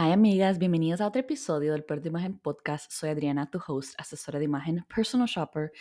Hi 0.00 0.12
amigas, 0.12 0.60
bienvenidas 0.60 1.00
a 1.00 1.08
otro 1.08 1.22
episodio 1.22 1.72
del 1.72 1.82
Peor 1.82 2.00
de 2.00 2.10
Imagen 2.10 2.38
Podcast. 2.38 2.88
Soy 2.92 3.10
Adriana, 3.10 3.50
tu 3.50 3.58
host, 3.66 3.94
asesora 3.98 4.38
de 4.38 4.44
imagen, 4.44 4.86
personal 4.94 5.26
shopper. 5.26 5.72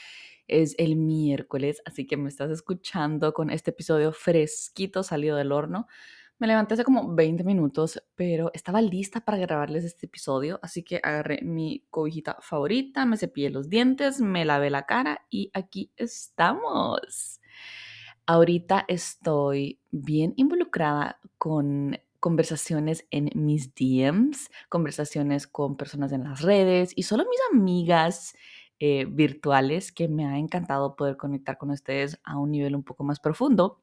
Es 0.48 0.74
el 0.80 0.96
miércoles, 0.96 1.84
así 1.86 2.08
que 2.08 2.18
me 2.18 2.28
estás 2.28 2.50
escuchando 2.50 3.32
con 3.32 3.52
este 3.52 3.70
episodio 3.70 4.12
fresquito 4.12 5.04
salido 5.04 5.38
del 5.38 5.52
horno. 5.52 5.86
Me 6.40 6.48
levanté 6.48 6.74
hace 6.74 6.84
como 6.84 7.14
20 7.14 7.44
minutos, 7.44 8.02
pero 8.16 8.50
estaba 8.56 8.82
lista 8.82 9.22
para 9.22 9.38
grabarles 9.38 9.84
este 9.84 10.08
episodio, 10.08 10.60
así 10.64 10.82
que 10.82 11.00
agarré 11.04 11.42
mi 11.44 11.86
cobijita 11.92 12.38
favorita, 12.42 13.06
me 13.06 13.18
cepillé 13.18 13.52
los 13.52 13.70
dientes, 13.70 14.20
me 14.20 14.46
lavé 14.46 14.72
la 14.72 14.88
cara 14.88 15.28
y 15.30 15.52
aquí 15.54 15.92
estamos. 15.96 17.40
Ahorita 18.26 18.84
estoy 18.88 19.80
bien 19.92 20.34
involucrada 20.38 21.20
con 21.38 22.00
conversaciones 22.20 23.06
en 23.12 23.30
mis 23.36 23.74
DMs, 23.76 24.50
conversaciones 24.70 25.48
con 25.48 25.78
personas 25.78 26.12
en 26.12 26.24
las 26.24 26.42
redes 26.42 26.94
y 26.96 27.04
solo 27.04 27.24
mis 27.24 27.40
amigas 27.52 28.36
eh, 28.80 29.06
virtuales 29.06 29.92
que 29.92 30.08
me 30.08 30.26
ha 30.26 30.38
encantado 30.38 30.96
poder 30.96 31.18
conectar 31.18 31.58
con 31.58 31.72
ustedes 31.72 32.20
a 32.24 32.38
un 32.38 32.52
nivel 32.52 32.76
un 32.76 32.84
poco 32.84 33.04
más 33.04 33.20
profundo. 33.20 33.82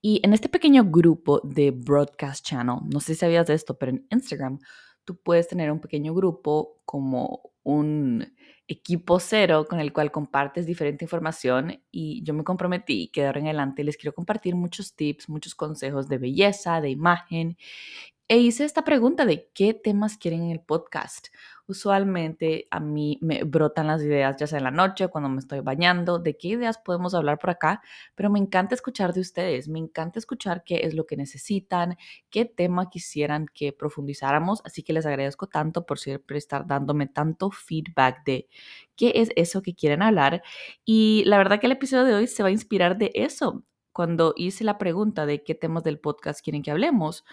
Y 0.00 0.20
en 0.24 0.32
este 0.32 0.48
pequeño 0.48 0.84
grupo 0.84 1.40
de 1.44 1.70
Broadcast 1.70 2.44
Channel, 2.44 2.78
no 2.88 3.00
sé 3.00 3.14
si 3.14 3.20
sabías 3.20 3.46
de 3.46 3.54
esto, 3.54 3.78
pero 3.78 3.92
en 3.92 4.06
Instagram 4.10 4.58
tú 5.04 5.16
puedes 5.16 5.48
tener 5.48 5.70
un 5.70 5.80
pequeño 5.80 6.14
grupo 6.14 6.80
como 6.84 7.52
un 7.62 8.34
equipo 8.68 9.18
cero 9.20 9.66
con 9.68 9.80
el 9.80 9.92
cual 9.92 10.10
compartes 10.12 10.66
diferente 10.66 11.04
información 11.04 11.82
y 11.90 12.22
yo 12.22 12.34
me 12.34 12.44
comprometí 12.44 13.08
que 13.08 13.22
de 13.22 13.26
ahora 13.26 13.40
en 13.40 13.46
adelante 13.46 13.84
les 13.84 13.96
quiero 13.96 14.14
compartir 14.14 14.54
muchos 14.54 14.94
tips, 14.94 15.28
muchos 15.28 15.54
consejos 15.54 16.08
de 16.08 16.18
belleza, 16.18 16.80
de 16.80 16.90
imagen 16.90 17.56
e 18.28 18.38
hice 18.38 18.64
esta 18.64 18.84
pregunta 18.84 19.26
de 19.26 19.50
qué 19.52 19.74
temas 19.74 20.16
quieren 20.16 20.44
en 20.44 20.50
el 20.50 20.60
podcast. 20.60 21.28
Usualmente 21.66 22.66
a 22.70 22.80
mí 22.80 23.18
me 23.20 23.44
brotan 23.44 23.86
las 23.86 24.02
ideas, 24.02 24.36
ya 24.38 24.46
sea 24.46 24.58
en 24.58 24.64
la 24.64 24.70
noche, 24.70 25.08
cuando 25.08 25.28
me 25.28 25.38
estoy 25.38 25.60
bañando, 25.60 26.18
de 26.18 26.36
qué 26.36 26.48
ideas 26.48 26.78
podemos 26.78 27.14
hablar 27.14 27.38
por 27.38 27.50
acá, 27.50 27.82
pero 28.14 28.30
me 28.30 28.38
encanta 28.38 28.74
escuchar 28.74 29.12
de 29.12 29.20
ustedes, 29.20 29.68
me 29.68 29.78
encanta 29.78 30.18
escuchar 30.18 30.64
qué 30.64 30.80
es 30.84 30.94
lo 30.94 31.06
que 31.06 31.16
necesitan, 31.16 31.96
qué 32.30 32.44
tema 32.44 32.88
quisieran 32.90 33.46
que 33.52 33.72
profundizáramos, 33.72 34.62
así 34.64 34.82
que 34.82 34.92
les 34.92 35.06
agradezco 35.06 35.46
tanto 35.46 35.84
por 35.84 35.98
siempre 35.98 36.38
estar 36.38 36.66
dándome 36.66 37.06
tanto 37.06 37.50
feedback 37.50 38.24
de 38.24 38.48
qué 38.96 39.12
es 39.16 39.30
eso 39.36 39.62
que 39.62 39.74
quieren 39.74 40.02
hablar 40.02 40.42
y 40.84 41.22
la 41.26 41.38
verdad 41.38 41.60
que 41.60 41.66
el 41.66 41.72
episodio 41.72 42.04
de 42.04 42.14
hoy 42.14 42.26
se 42.26 42.42
va 42.42 42.48
a 42.48 42.52
inspirar 42.52 42.96
de 42.98 43.10
eso. 43.14 43.64
Cuando 43.92 44.32
hice 44.36 44.64
la 44.64 44.78
pregunta 44.78 45.26
de 45.26 45.42
qué 45.44 45.54
temas 45.54 45.84
del 45.84 45.98
podcast 46.00 46.42
quieren 46.42 46.62
que 46.62 46.70
hablemos, 46.70 47.24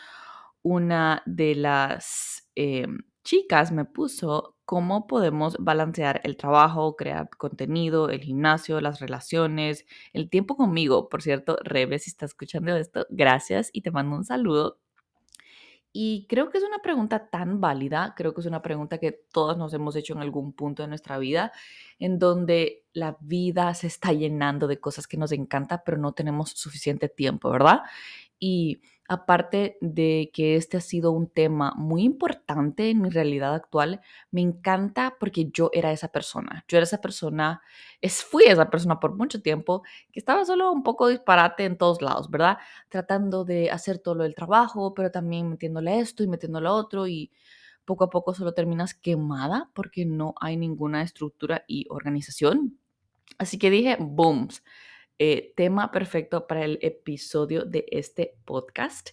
una 0.62 1.24
de 1.26 1.56
las 1.56 2.50
eh, 2.56 2.88
chicas 3.24 3.72
me 3.72 3.86
puso 3.86 4.58
cómo 4.66 5.08
podemos 5.08 5.58
balancear 5.60 6.22
el 6.24 6.38
trabajo, 6.38 6.96
crear 6.96 7.30
contenido, 7.30 8.10
el 8.10 8.22
gimnasio, 8.22 8.82
las 8.82 9.00
relaciones, 9.00 9.86
el 10.14 10.30
tiempo 10.30 10.56
conmigo. 10.56 11.10
Por 11.10 11.22
cierto, 11.22 11.58
Rebe, 11.64 12.00
si 12.00 12.12
estás 12.12 12.32
escuchando 12.32 12.76
esto, 12.76 13.06
gracias 13.10 13.70
y 13.74 13.82
te 13.82 13.92
mando 13.92 14.16
un 14.16 14.26
saludo. 14.26 14.80
Y 15.92 16.28
creo 16.30 16.50
que 16.52 16.60
es 16.60 16.64
una 16.64 16.80
pregunta 16.80 17.30
tan 17.30 17.60
válida, 17.62 18.14
creo 18.16 18.34
que 18.36 18.42
es 18.42 18.48
una 18.48 18.62
pregunta 18.62 19.00
que 19.00 19.12
todos 19.12 19.58
nos 19.58 19.74
hemos 19.74 19.96
hecho 19.96 20.14
en 20.14 20.20
algún 20.20 20.54
punto 20.54 20.84
de 20.84 20.88
nuestra 20.88 21.18
vida, 21.18 21.52
en 21.98 22.20
donde 22.20 22.86
la 22.94 23.18
vida 23.22 23.74
se 23.74 23.88
está 23.88 24.14
llenando 24.14 24.68
de 24.68 24.80
cosas 24.80 25.08
que 25.08 25.18
nos 25.18 25.32
encanta, 25.32 25.84
pero 25.84 25.98
no 25.98 26.14
tenemos 26.14 26.52
suficiente 26.52 27.10
tiempo, 27.10 27.50
¿verdad? 27.50 27.80
Y 28.40 28.82
aparte 29.10 29.78
de 29.82 30.30
que 30.34 30.56
este 30.56 30.78
ha 30.78 30.82
sido 30.82 31.12
un 31.12 31.28
tema 31.28 31.74
muy 31.76 32.04
importante 32.04 32.92
en 32.92 33.02
mi 33.02 33.10
realidad 33.10 33.56
actual, 33.56 34.02
me 34.30 34.42
encanta 34.42 35.18
porque 35.20 35.50
yo 35.52 35.72
era 35.74 35.92
esa 35.92 36.10
persona. 36.10 36.64
Yo 36.68 36.78
era 36.78 36.84
esa 36.84 37.02
persona, 37.02 37.62
es, 38.02 38.24
fui 38.24 38.44
esa 38.46 38.70
persona 38.70 39.00
por 39.00 39.16
mucho 39.16 39.42
tiempo 39.42 39.82
que 40.12 40.20
estaba 40.20 40.46
solo 40.46 40.72
un 40.72 40.84
poco 40.84 41.08
disparate 41.08 41.66
en 41.66 41.78
todos 41.78 42.04
lados, 42.04 42.30
¿verdad? 42.30 42.60
Tratando 42.88 43.46
de 43.46 43.72
hacer 43.72 43.98
todo 43.98 44.14
lo 44.14 44.24
del 44.24 44.36
trabajo, 44.36 44.94
pero 44.94 45.10
también 45.10 45.50
metiéndole 45.50 46.00
esto 46.00 46.24
y 46.24 46.28
metiéndole 46.28 46.70
otro 46.70 47.08
y 47.08 47.32
poco 47.86 48.04
a 48.04 48.10
poco 48.12 48.36
solo 48.36 48.54
terminas 48.54 48.94
quemada 48.94 49.72
porque 49.74 50.06
no 50.06 50.36
hay 50.40 50.56
ninguna 50.56 51.02
estructura 51.02 51.66
y 51.68 51.88
organización. 51.90 52.78
Así 53.40 53.58
que 53.58 53.72
dije, 53.72 53.98
booms 54.00 54.62
eh, 55.20 55.54
tema 55.56 55.92
perfecto 55.92 56.48
para 56.48 56.64
el 56.64 56.80
episodio 56.82 57.66
de 57.66 57.86
este 57.92 58.38
podcast. 58.46 59.10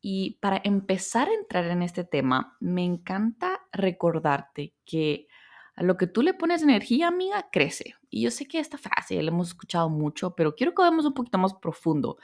Y 0.00 0.38
para 0.40 0.60
empezar 0.64 1.28
a 1.28 1.34
entrar 1.34 1.66
en 1.66 1.82
este 1.82 2.04
tema, 2.04 2.56
me 2.60 2.82
encanta 2.82 3.60
recordarte 3.70 4.72
que 4.86 5.28
a 5.76 5.82
lo 5.82 5.96
que 5.98 6.06
tú 6.06 6.22
le 6.22 6.34
pones 6.34 6.62
energía, 6.62 7.08
amiga, 7.08 7.48
crece. 7.52 7.94
Y 8.08 8.22
yo 8.22 8.30
sé 8.30 8.46
que 8.46 8.58
esta 8.58 8.78
frase 8.78 9.16
ya 9.16 9.22
la 9.22 9.30
hemos 9.30 9.48
escuchado 9.48 9.90
mucho, 9.90 10.34
pero 10.34 10.54
quiero 10.54 10.74
que 10.74 10.82
vayamos 10.82 11.04
un 11.04 11.14
poquito 11.14 11.36
más 11.36 11.54
profundo. 11.54 12.16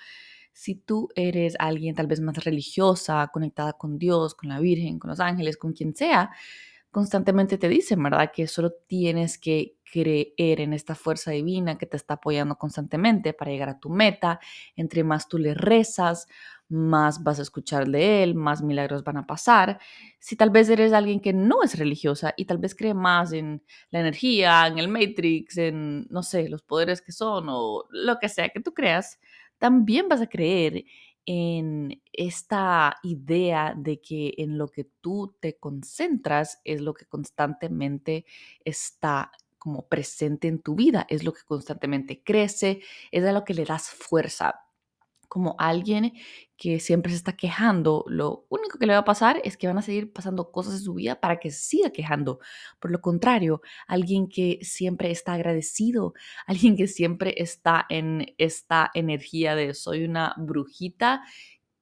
Si 0.52 0.74
tú 0.74 1.10
eres 1.14 1.56
alguien 1.58 1.94
tal 1.94 2.06
vez 2.06 2.20
más 2.20 2.42
religiosa, 2.42 3.28
conectada 3.32 3.74
con 3.74 3.98
Dios, 3.98 4.34
con 4.34 4.48
la 4.48 4.60
Virgen, 4.60 4.98
con 4.98 5.10
los 5.10 5.20
ángeles, 5.20 5.58
con 5.58 5.74
quien 5.74 5.94
sea, 5.94 6.30
constantemente 6.96 7.58
te 7.58 7.68
dicen, 7.68 8.02
¿verdad? 8.02 8.30
Que 8.34 8.46
solo 8.46 8.72
tienes 8.86 9.36
que 9.36 9.76
creer 9.84 10.62
en 10.62 10.72
esta 10.72 10.94
fuerza 10.94 11.30
divina 11.30 11.76
que 11.76 11.84
te 11.84 11.98
está 11.98 12.14
apoyando 12.14 12.56
constantemente 12.56 13.34
para 13.34 13.50
llegar 13.50 13.68
a 13.68 13.78
tu 13.78 13.90
meta. 13.90 14.40
Entre 14.76 15.04
más 15.04 15.28
tú 15.28 15.36
le 15.36 15.52
rezas, 15.52 16.26
más 16.70 17.22
vas 17.22 17.38
a 17.38 17.42
escuchar 17.42 17.86
de 17.86 18.22
él, 18.22 18.34
más 18.34 18.62
milagros 18.62 19.04
van 19.04 19.18
a 19.18 19.26
pasar. 19.26 19.78
Si 20.18 20.36
tal 20.36 20.48
vez 20.48 20.70
eres 20.70 20.94
alguien 20.94 21.20
que 21.20 21.34
no 21.34 21.62
es 21.62 21.78
religiosa 21.78 22.32
y 22.34 22.46
tal 22.46 22.56
vez 22.56 22.74
cree 22.74 22.94
más 22.94 23.34
en 23.34 23.62
la 23.90 24.00
energía, 24.00 24.66
en 24.66 24.78
el 24.78 24.88
Matrix, 24.88 25.58
en, 25.58 26.06
no 26.08 26.22
sé, 26.22 26.48
los 26.48 26.62
poderes 26.62 27.02
que 27.02 27.12
son 27.12 27.44
o 27.50 27.84
lo 27.90 28.18
que 28.18 28.30
sea 28.30 28.48
que 28.48 28.60
tú 28.60 28.72
creas, 28.72 29.20
también 29.58 30.08
vas 30.08 30.22
a 30.22 30.28
creer 30.28 30.82
en 31.26 32.02
esta 32.12 32.96
idea 33.02 33.74
de 33.76 34.00
que 34.00 34.34
en 34.38 34.56
lo 34.58 34.68
que 34.68 34.84
tú 35.00 35.36
te 35.40 35.58
concentras 35.58 36.60
es 36.64 36.80
lo 36.80 36.94
que 36.94 37.06
constantemente 37.06 38.24
está 38.64 39.32
como 39.58 39.88
presente 39.88 40.46
en 40.48 40.62
tu 40.62 40.76
vida, 40.76 41.06
es 41.10 41.24
lo 41.24 41.32
que 41.32 41.42
constantemente 41.44 42.22
crece, 42.22 42.80
es 43.10 43.24
a 43.24 43.32
lo 43.32 43.44
que 43.44 43.54
le 43.54 43.64
das 43.64 43.90
fuerza 43.90 44.65
como 45.28 45.56
alguien 45.58 46.12
que 46.56 46.80
siempre 46.80 47.12
se 47.12 47.18
está 47.18 47.36
quejando, 47.36 48.04
lo 48.08 48.46
único 48.48 48.78
que 48.78 48.86
le 48.86 48.94
va 48.94 49.00
a 49.00 49.04
pasar 49.04 49.40
es 49.44 49.56
que 49.56 49.66
van 49.66 49.78
a 49.78 49.82
seguir 49.82 50.12
pasando 50.12 50.50
cosas 50.50 50.74
en 50.74 50.80
su 50.80 50.94
vida 50.94 51.20
para 51.20 51.38
que 51.38 51.50
se 51.50 51.60
siga 51.60 51.90
quejando. 51.90 52.40
Por 52.80 52.90
lo 52.90 53.00
contrario, 53.00 53.60
alguien 53.86 54.28
que 54.28 54.58
siempre 54.62 55.10
está 55.10 55.34
agradecido, 55.34 56.14
alguien 56.46 56.76
que 56.76 56.88
siempre 56.88 57.34
está 57.36 57.86
en 57.88 58.34
esta 58.38 58.90
energía 58.94 59.54
de 59.54 59.74
soy 59.74 60.04
una 60.04 60.34
brujita, 60.38 61.22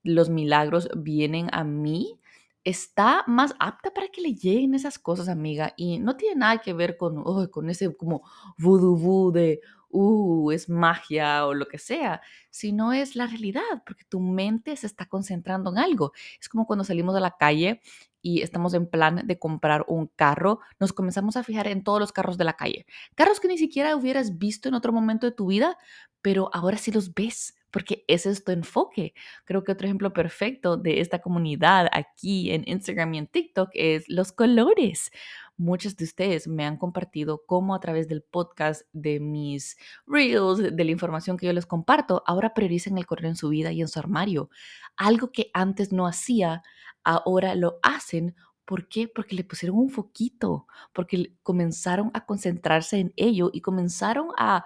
los 0.02 0.28
milagros 0.28 0.88
vienen 0.96 1.48
a 1.52 1.64
mí, 1.64 2.20
está 2.64 3.24
más 3.26 3.54
apta 3.58 3.92
para 3.92 4.08
que 4.08 4.20
le 4.20 4.34
lleguen 4.34 4.74
esas 4.74 4.98
cosas, 4.98 5.28
amiga, 5.28 5.74
y 5.76 5.98
no 5.98 6.16
tiene 6.16 6.36
nada 6.36 6.58
que 6.58 6.72
ver 6.72 6.96
con, 6.96 7.22
con 7.48 7.70
ese 7.70 7.94
como 7.96 8.22
voodoo 8.58 9.30
de, 9.30 9.60
uh, 9.94 10.50
es 10.50 10.68
magia 10.68 11.46
o 11.46 11.54
lo 11.54 11.66
que 11.68 11.78
sea, 11.78 12.20
sino 12.50 12.92
es 12.92 13.16
la 13.16 13.26
realidad, 13.26 13.62
porque 13.86 14.04
tu 14.04 14.20
mente 14.20 14.76
se 14.76 14.86
está 14.86 15.06
concentrando 15.06 15.70
en 15.70 15.78
algo. 15.78 16.12
Es 16.40 16.48
como 16.48 16.66
cuando 16.66 16.84
salimos 16.84 17.14
a 17.14 17.20
la 17.20 17.36
calle 17.38 17.80
y 18.20 18.42
estamos 18.42 18.74
en 18.74 18.88
plan 18.88 19.22
de 19.24 19.38
comprar 19.38 19.84
un 19.86 20.08
carro, 20.08 20.60
nos 20.80 20.92
comenzamos 20.92 21.36
a 21.36 21.44
fijar 21.44 21.68
en 21.68 21.84
todos 21.84 22.00
los 22.00 22.12
carros 22.12 22.36
de 22.38 22.44
la 22.44 22.54
calle. 22.54 22.86
Carros 23.14 23.38
que 23.38 23.48
ni 23.48 23.58
siquiera 23.58 23.94
hubieras 23.96 24.38
visto 24.38 24.68
en 24.68 24.74
otro 24.74 24.92
momento 24.92 25.26
de 25.26 25.32
tu 25.32 25.46
vida, 25.46 25.78
pero 26.22 26.50
ahora 26.52 26.76
sí 26.76 26.90
los 26.90 27.14
ves 27.14 27.54
porque 27.74 28.04
ese 28.06 28.30
es 28.30 28.44
tu 28.44 28.52
enfoque. 28.52 29.14
Creo 29.44 29.64
que 29.64 29.72
otro 29.72 29.88
ejemplo 29.88 30.12
perfecto 30.12 30.76
de 30.76 31.00
esta 31.00 31.20
comunidad 31.20 31.88
aquí 31.90 32.52
en 32.52 32.62
Instagram 32.68 33.14
y 33.14 33.18
en 33.18 33.26
TikTok 33.26 33.70
es 33.74 34.08
los 34.08 34.30
colores. 34.30 35.10
Muchos 35.56 35.96
de 35.96 36.04
ustedes 36.04 36.46
me 36.46 36.64
han 36.64 36.76
compartido 36.76 37.42
cómo 37.46 37.74
a 37.74 37.80
través 37.80 38.06
del 38.06 38.22
podcast, 38.22 38.82
de 38.92 39.18
mis 39.18 39.76
reels, 40.06 40.58
de 40.58 40.84
la 40.84 40.90
información 40.92 41.36
que 41.36 41.46
yo 41.46 41.52
les 41.52 41.66
comparto, 41.66 42.22
ahora 42.28 42.54
priorizan 42.54 42.96
el 42.96 43.06
color 43.06 43.24
en 43.24 43.34
su 43.34 43.48
vida 43.48 43.72
y 43.72 43.80
en 43.80 43.88
su 43.88 43.98
armario. 43.98 44.50
Algo 44.96 45.32
que 45.32 45.50
antes 45.52 45.92
no 45.92 46.06
hacía, 46.06 46.62
ahora 47.02 47.56
lo 47.56 47.80
hacen 47.82 48.36
¿Por 48.64 48.88
qué? 48.88 49.08
Porque 49.08 49.36
le 49.36 49.44
pusieron 49.44 49.76
un 49.76 49.90
foquito, 49.90 50.66
porque 50.94 51.34
comenzaron 51.42 52.10
a 52.14 52.24
concentrarse 52.24 52.98
en 52.98 53.12
ello 53.16 53.50
y 53.52 53.60
comenzaron 53.60 54.28
a 54.38 54.64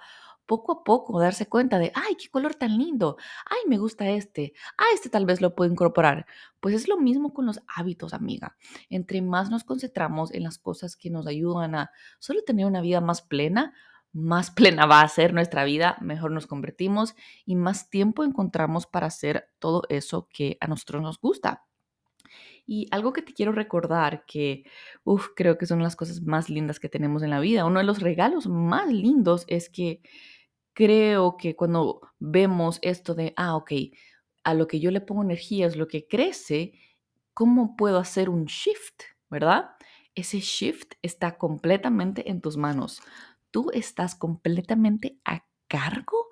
poco 0.49 0.71
a 0.71 0.83
poco 0.83 1.19
darse 1.19 1.47
cuenta 1.47 1.77
de, 1.77 1.91
ay, 1.93 2.15
qué 2.15 2.27
color 2.27 2.55
tan 2.55 2.75
lindo, 2.75 3.17
ay, 3.45 3.59
me 3.67 3.77
gusta 3.77 4.09
este, 4.09 4.53
ay, 4.77 4.95
este 4.95 5.07
tal 5.07 5.27
vez 5.27 5.41
lo 5.41 5.53
puedo 5.53 5.71
incorporar. 5.71 6.25
Pues 6.59 6.73
es 6.73 6.87
lo 6.87 6.97
mismo 6.97 7.35
con 7.35 7.45
los 7.45 7.61
hábitos, 7.67 8.15
amiga. 8.15 8.57
Entre 8.89 9.21
más 9.21 9.51
nos 9.51 9.63
concentramos 9.63 10.33
en 10.33 10.41
las 10.41 10.57
cosas 10.57 10.95
que 10.95 11.11
nos 11.11 11.27
ayudan 11.27 11.75
a 11.75 11.91
solo 12.17 12.41
tener 12.43 12.65
una 12.65 12.81
vida 12.81 12.99
más 12.99 13.21
plena, 13.21 13.75
más 14.11 14.49
plena 14.81 14.87
va 14.87 15.01
a 15.01 15.07
ser 15.07 15.35
nuestra 15.35 15.65
vida, 15.65 15.97
mejor 16.01 16.31
nos 16.31 16.47
convertimos 16.47 17.13
y 17.45 17.55
más 17.55 17.91
tiempo 17.91 18.23
encontramos 18.23 18.87
para 18.87 19.05
hacer 19.05 19.51
todo 19.59 19.83
eso 19.89 20.27
que 20.33 20.57
a 20.61 20.67
nosotros 20.67 21.03
nos 21.03 21.21
gusta. 21.21 21.63
Y 22.65 22.87
algo 22.91 23.13
que 23.13 23.21
te 23.21 23.33
quiero 23.33 23.51
recordar 23.51 24.25
que, 24.25 24.63
uff, 25.03 25.29
creo 25.35 25.59
que 25.59 25.67
son 25.67 25.81
las 25.83 25.95
cosas 25.95 26.21
más 26.21 26.49
lindas 26.49 26.79
que 26.79 26.89
tenemos 26.89 27.21
en 27.23 27.31
la 27.31 27.39
vida. 27.39 27.65
Uno 27.65 27.79
de 27.79 27.85
los 27.85 27.99
regalos 27.99 28.47
más 28.47 28.91
lindos 28.91 29.45
es 29.47 29.69
que 29.69 30.01
creo 30.79 31.35
que 31.35 31.57
cuando 31.57 31.99
vemos 32.19 32.79
esto 32.81 33.13
de, 33.13 33.33
ah, 33.35 33.57
ok, 33.57 33.71
a 34.45 34.53
lo 34.53 34.65
que 34.65 34.79
yo 34.79 34.91
le 34.91 35.01
pongo 35.01 35.21
energía 35.21 35.67
es 35.67 35.75
lo 35.75 35.89
que 35.89 36.07
crece, 36.07 36.71
¿cómo 37.33 37.75
puedo 37.75 37.97
hacer 37.99 38.29
un 38.29 38.45
shift? 38.45 39.03
¿Verdad? 39.29 39.71
Ese 40.15 40.39
shift 40.39 40.93
está 41.01 41.37
completamente 41.37 42.29
en 42.31 42.39
tus 42.39 42.55
manos. 42.55 43.01
Tú 43.51 43.71
estás 43.73 44.15
completamente 44.15 45.19
a 45.25 45.45
cargo 45.67 46.29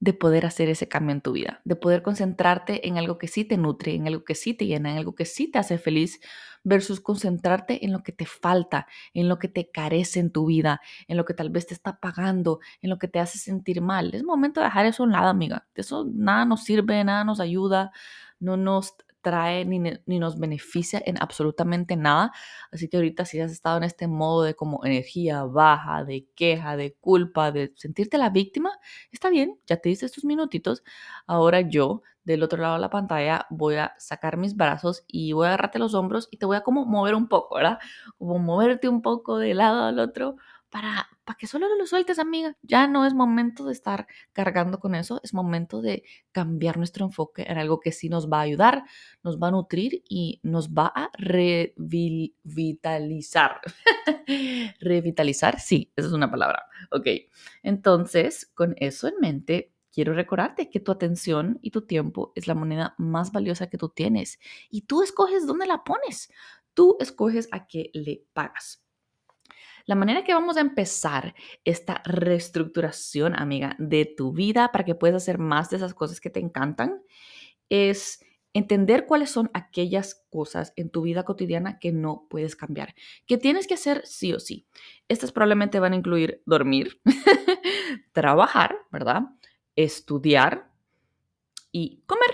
de 0.00 0.14
poder 0.14 0.46
hacer 0.46 0.68
ese 0.70 0.88
cambio 0.88 1.12
en 1.12 1.20
tu 1.20 1.32
vida, 1.32 1.60
de 1.64 1.76
poder 1.76 2.02
concentrarte 2.02 2.88
en 2.88 2.98
algo 2.98 3.18
que 3.18 3.28
sí 3.28 3.44
te 3.44 3.58
nutre, 3.58 3.94
en 3.94 4.06
algo 4.06 4.24
que 4.24 4.34
sí 4.34 4.54
te 4.54 4.66
llena, 4.66 4.90
en 4.90 4.98
algo 4.98 5.14
que 5.14 5.26
sí 5.26 5.50
te 5.50 5.58
hace 5.58 5.78
feliz, 5.78 6.20
versus 6.64 7.00
concentrarte 7.00 7.84
en 7.84 7.92
lo 7.92 8.02
que 8.02 8.12
te 8.12 8.26
falta, 8.26 8.86
en 9.14 9.28
lo 9.28 9.38
que 9.38 9.48
te 9.48 9.70
carece 9.70 10.20
en 10.20 10.30
tu 10.30 10.46
vida, 10.46 10.80
en 11.08 11.16
lo 11.16 11.24
que 11.24 11.34
tal 11.34 11.50
vez 11.50 11.66
te 11.66 11.74
está 11.74 12.00
pagando, 12.00 12.60
en 12.82 12.90
lo 12.90 12.98
que 12.98 13.08
te 13.08 13.18
hace 13.18 13.38
sentir 13.38 13.80
mal. 13.80 14.14
Es 14.14 14.24
momento 14.24 14.60
de 14.60 14.66
dejar 14.66 14.86
eso 14.86 15.02
a 15.02 15.06
un 15.06 15.12
lado, 15.12 15.28
amiga. 15.28 15.66
Eso 15.74 16.06
nada 16.10 16.44
nos 16.44 16.64
sirve, 16.64 17.02
nada 17.04 17.24
nos 17.24 17.40
ayuda, 17.40 17.92
no 18.38 18.56
nos 18.56 18.94
trae 19.22 19.64
ni, 19.64 19.78
ni, 19.78 20.18
nos 20.18 20.38
beneficia 20.38 21.02
en 21.04 21.16
absolutamente 21.22 21.96
nada. 21.96 22.32
Así 22.72 22.88
que 22.88 22.96
ahorita 22.96 23.24
si 23.24 23.40
has 23.40 23.52
estado 23.52 23.78
en 23.78 23.84
este 23.84 24.06
modo 24.08 24.42
de 24.42 24.54
como 24.54 24.84
energía 24.84 25.44
baja, 25.44 26.04
de 26.04 26.26
queja, 26.34 26.76
de 26.76 26.94
culpa, 27.00 27.52
de 27.52 27.72
sentirte 27.76 28.18
la 28.18 28.30
víctima, 28.30 28.70
está 29.12 29.30
bien, 29.30 29.58
ya 29.66 29.76
te 29.76 29.88
diste 29.88 30.06
estos 30.06 30.24
minutitos. 30.24 30.82
Ahora 31.26 31.60
yo, 31.60 32.02
del 32.24 32.42
otro 32.42 32.60
lado 32.60 32.74
de 32.74 32.80
la 32.80 32.90
pantalla, 32.90 33.46
voy 33.50 33.76
a 33.76 33.94
sacar 33.98 34.36
mis 34.36 34.56
brazos 34.56 35.04
y 35.06 35.32
voy 35.32 35.46
a 35.46 35.48
agarrarte 35.50 35.78
los 35.78 35.94
hombros 35.94 36.28
y 36.30 36.38
te 36.38 36.46
voy 36.46 36.56
a 36.56 36.62
como 36.62 36.84
mover 36.86 37.14
un 37.14 37.28
poco, 37.28 37.56
¿verdad? 37.56 37.78
Como 38.18 38.38
moverte 38.38 38.88
un 38.88 39.02
poco 39.02 39.38
de 39.38 39.54
lado 39.54 39.84
al 39.84 39.98
otro 39.98 40.36
para, 40.70 41.08
para 41.24 41.36
que 41.36 41.46
solo 41.46 41.66
lo 41.76 41.86
sueltes, 41.86 42.18
amiga. 42.18 42.56
Ya 42.62 42.86
no 42.86 43.04
es 43.04 43.12
momento 43.14 43.66
de 43.66 43.72
estar 43.72 44.06
cargando 44.32 44.78
con 44.78 44.94
eso, 44.94 45.20
es 45.22 45.34
momento 45.34 45.82
de 45.82 46.04
cambiar 46.32 46.78
nuestro 46.78 47.04
enfoque 47.04 47.44
en 47.48 47.58
algo 47.58 47.80
que 47.80 47.92
sí 47.92 48.08
nos 48.08 48.30
va 48.30 48.38
a 48.38 48.42
ayudar, 48.42 48.84
nos 49.22 49.38
va 49.38 49.48
a 49.48 49.50
nutrir 49.50 50.02
y 50.08 50.40
nos 50.42 50.70
va 50.70 50.90
a 50.94 51.10
revitalizar. 51.18 53.60
revitalizar, 54.80 55.60
sí, 55.60 55.92
esa 55.96 56.08
es 56.08 56.14
una 56.14 56.30
palabra. 56.30 56.64
Ok, 56.92 57.06
entonces, 57.62 58.46
con 58.54 58.74
eso 58.78 59.08
en 59.08 59.14
mente, 59.20 59.72
quiero 59.92 60.14
recordarte 60.14 60.70
que 60.70 60.80
tu 60.80 60.92
atención 60.92 61.58
y 61.62 61.72
tu 61.72 61.82
tiempo 61.82 62.32
es 62.36 62.46
la 62.46 62.54
moneda 62.54 62.94
más 62.96 63.32
valiosa 63.32 63.68
que 63.68 63.78
tú 63.78 63.88
tienes 63.88 64.38
y 64.70 64.82
tú 64.82 65.02
escoges 65.02 65.46
dónde 65.46 65.66
la 65.66 65.82
pones. 65.84 66.30
Tú 66.74 66.96
escoges 67.00 67.48
a 67.50 67.66
qué 67.66 67.90
le 67.92 68.24
pagas. 68.32 68.84
La 69.90 69.96
manera 69.96 70.22
que 70.22 70.32
vamos 70.32 70.56
a 70.56 70.60
empezar 70.60 71.34
esta 71.64 72.00
reestructuración, 72.04 73.34
amiga, 73.34 73.74
de 73.80 74.04
tu 74.04 74.32
vida 74.32 74.70
para 74.70 74.84
que 74.84 74.94
puedas 74.94 75.20
hacer 75.20 75.38
más 75.38 75.68
de 75.68 75.78
esas 75.78 75.94
cosas 75.94 76.20
que 76.20 76.30
te 76.30 76.38
encantan 76.38 77.02
es 77.70 78.24
entender 78.52 79.04
cuáles 79.06 79.30
son 79.30 79.50
aquellas 79.52 80.24
cosas 80.30 80.72
en 80.76 80.90
tu 80.90 81.02
vida 81.02 81.24
cotidiana 81.24 81.80
que 81.80 81.90
no 81.90 82.28
puedes 82.30 82.54
cambiar, 82.54 82.94
que 83.26 83.36
tienes 83.36 83.66
que 83.66 83.74
hacer 83.74 84.02
sí 84.06 84.32
o 84.32 84.38
sí. 84.38 84.64
Estas 85.08 85.32
probablemente 85.32 85.80
van 85.80 85.94
a 85.94 85.96
incluir 85.96 86.40
dormir, 86.46 87.00
trabajar, 88.12 88.76
¿verdad? 88.92 89.22
Estudiar 89.74 90.70
y 91.72 92.04
comer. 92.06 92.30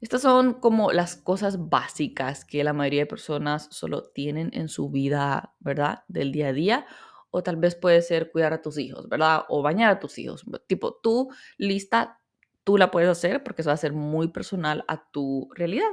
Estas 0.00 0.22
son 0.22 0.54
como 0.54 0.92
las 0.92 1.16
cosas 1.16 1.70
básicas 1.70 2.44
que 2.44 2.62
la 2.64 2.74
mayoría 2.74 3.02
de 3.02 3.06
personas 3.06 3.68
solo 3.70 4.04
tienen 4.04 4.50
en 4.52 4.68
su 4.68 4.90
vida, 4.90 5.54
¿verdad? 5.60 6.04
Del 6.08 6.32
día 6.32 6.48
a 6.48 6.52
día. 6.52 6.86
O 7.30 7.42
tal 7.42 7.56
vez 7.56 7.74
puede 7.74 8.02
ser 8.02 8.30
cuidar 8.30 8.52
a 8.52 8.62
tus 8.62 8.78
hijos, 8.78 9.08
¿verdad? 9.08 9.44
O 9.48 9.62
bañar 9.62 9.90
a 9.90 9.98
tus 9.98 10.18
hijos. 10.18 10.44
Tipo, 10.66 10.94
tú 11.02 11.30
lista, 11.56 12.20
tú 12.62 12.76
la 12.76 12.90
puedes 12.90 13.08
hacer 13.08 13.42
porque 13.42 13.62
eso 13.62 13.70
va 13.70 13.74
a 13.74 13.78
ser 13.78 13.92
muy 13.92 14.28
personal 14.28 14.84
a 14.86 15.10
tu 15.10 15.48
realidad. 15.54 15.90